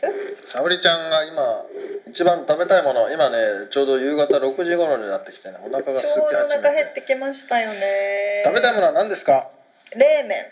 [0.51, 1.63] 沙織ちゃんが今
[2.05, 3.37] 一番食べたいもの今ね
[3.71, 8.43] ちょうど夕方6時頃になってきてねお腹ちょうが空きどお腹減っててきましたよね。
[8.45, 9.47] 食べたいものは何ですか？
[9.95, 10.45] 冷麺。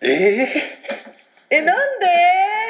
[0.00, 0.48] ええ
[1.50, 2.06] え、なんで？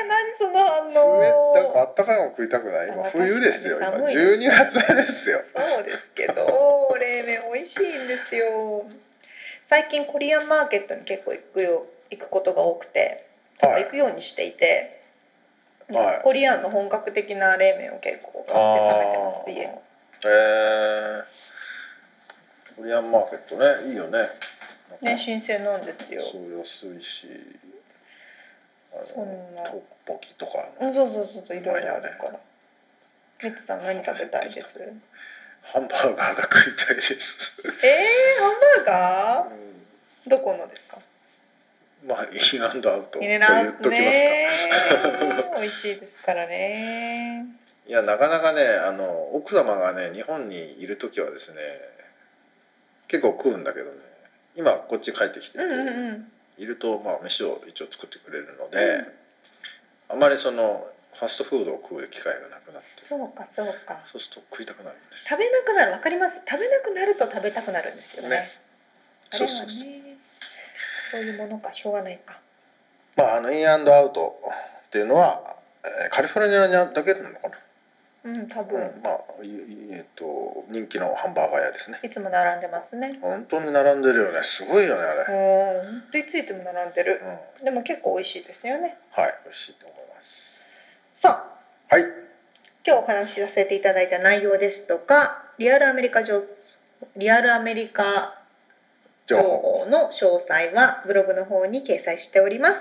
[0.08, 2.88] 何その反冷たくあ応ったかいもの食いたくない？
[2.88, 3.86] 今あ冬ですよ今。
[3.92, 5.42] 確かに寒い12月ですよ。
[5.56, 8.84] そうですけど、冷麺美味しいんですよ。
[9.68, 13.26] 最近コリアンマーケットに結構行くよ行くことが多くて、
[13.60, 15.02] はい行くようにしていて、
[15.90, 19.72] はいコリアンの本格的な冷麺を結構買って食べてます家に。
[19.72, 19.78] へ
[20.24, 21.22] え
[22.76, 24.28] コリアンマーケットねいいよね
[25.02, 26.22] ね、新鮮なんですよ。
[26.32, 27.28] そう安いし
[28.94, 32.40] あそんなのトッポギとかうんそうそうそうそういろいろあるから。
[33.42, 34.66] みつさん何食べたいです？
[35.62, 37.52] ハンバーガーが食いたいです、
[37.84, 40.30] えー、ハンバーガうー？
[40.30, 40.98] どこのですか？
[42.04, 44.48] ん、まあインアンドアウトと入言っときますか、ね。
[45.60, 47.46] 美味しいですからね。
[47.86, 51.58] いやなかなかねあの奥様がね日本にいる時はですね
[53.08, 53.98] 結構食うんだけどね。
[54.56, 56.32] 今こっち帰ってきてて、うんうんうん。
[56.58, 59.04] いるとまあ飯を一応作ってくれるので、
[60.08, 60.86] あまりその
[61.18, 63.04] ファストフードを食う機会がなくなって。
[63.04, 64.02] そうかそうか。
[64.04, 66.36] そうすると食いたくなるんです食べなくなるわかります。
[66.46, 68.28] 食べなくなると食べたくなるんですよね。
[68.28, 68.50] ね。
[69.32, 69.97] そうそうそう
[71.10, 72.40] そういうものかしょうがないか。
[73.16, 74.40] まああのインアンドアウト
[74.88, 77.58] っていうのは、えーカリフォルニアにだけなのかな、
[78.24, 82.00] うん多分、うん、まあえっ、と人気のハンバーガー屋ですね。
[82.02, 83.18] いつも並んでますね。
[83.20, 84.40] 本当に並んでるよね。
[84.42, 87.20] すごいよねあうんれ、ほんといついつも並んでる。
[87.60, 88.98] うん、でも結構美味しいですよね。
[89.12, 90.60] はい美味しいと思います。
[91.22, 91.54] さ
[91.90, 91.94] あ。
[91.94, 92.02] はい。
[92.86, 96.42] 今日お話しさせていただいた内容ですとかリアルアメリカ情
[97.16, 98.40] リアルアメリカ
[99.28, 102.78] 情情報報の詳細はブログの方に掲載しております。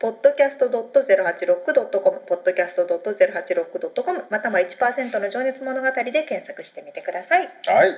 [0.00, 7.48] podcast.086.com podcast.086.com または1%の情熱物語で検索してみてください。
[7.66, 7.90] はい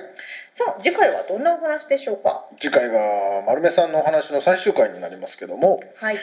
[0.53, 2.47] さあ次回はどんなお話でしょうか？
[2.59, 6.17] 次回が丸目さんのお話の最終回になりますけどもはい。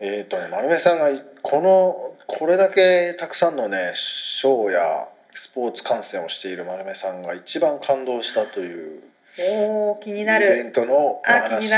[0.00, 9.02] えっ、とね丸目さんがいこのこれだけたくさんのねショーやスポーツ観戦をしている丸目さんが一番感動したという
[9.38, 10.64] おお気になイベる。
[10.64, 11.70] ントの話。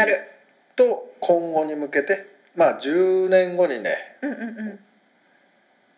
[0.76, 2.26] と今後に向けて
[2.57, 4.80] まあ10年後にねうんうんうん。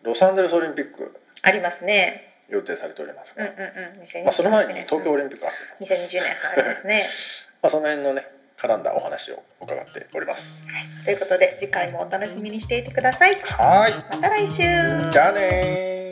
[0.03, 2.33] ロサンゼルスオリンピックありますね。
[2.49, 4.05] 予定されておりますが、うんうんうん。
[4.05, 7.07] 2020まあ、その前に東京オリンピックあるけど、2020年ありますね。
[7.63, 8.27] まあ、その辺のね
[8.59, 10.61] 絡んだお話を伺っております
[11.05, 13.35] ということで次回もお楽しみにしていてください。
[13.39, 14.61] はいまた来週。
[15.11, 16.04] じゃあねー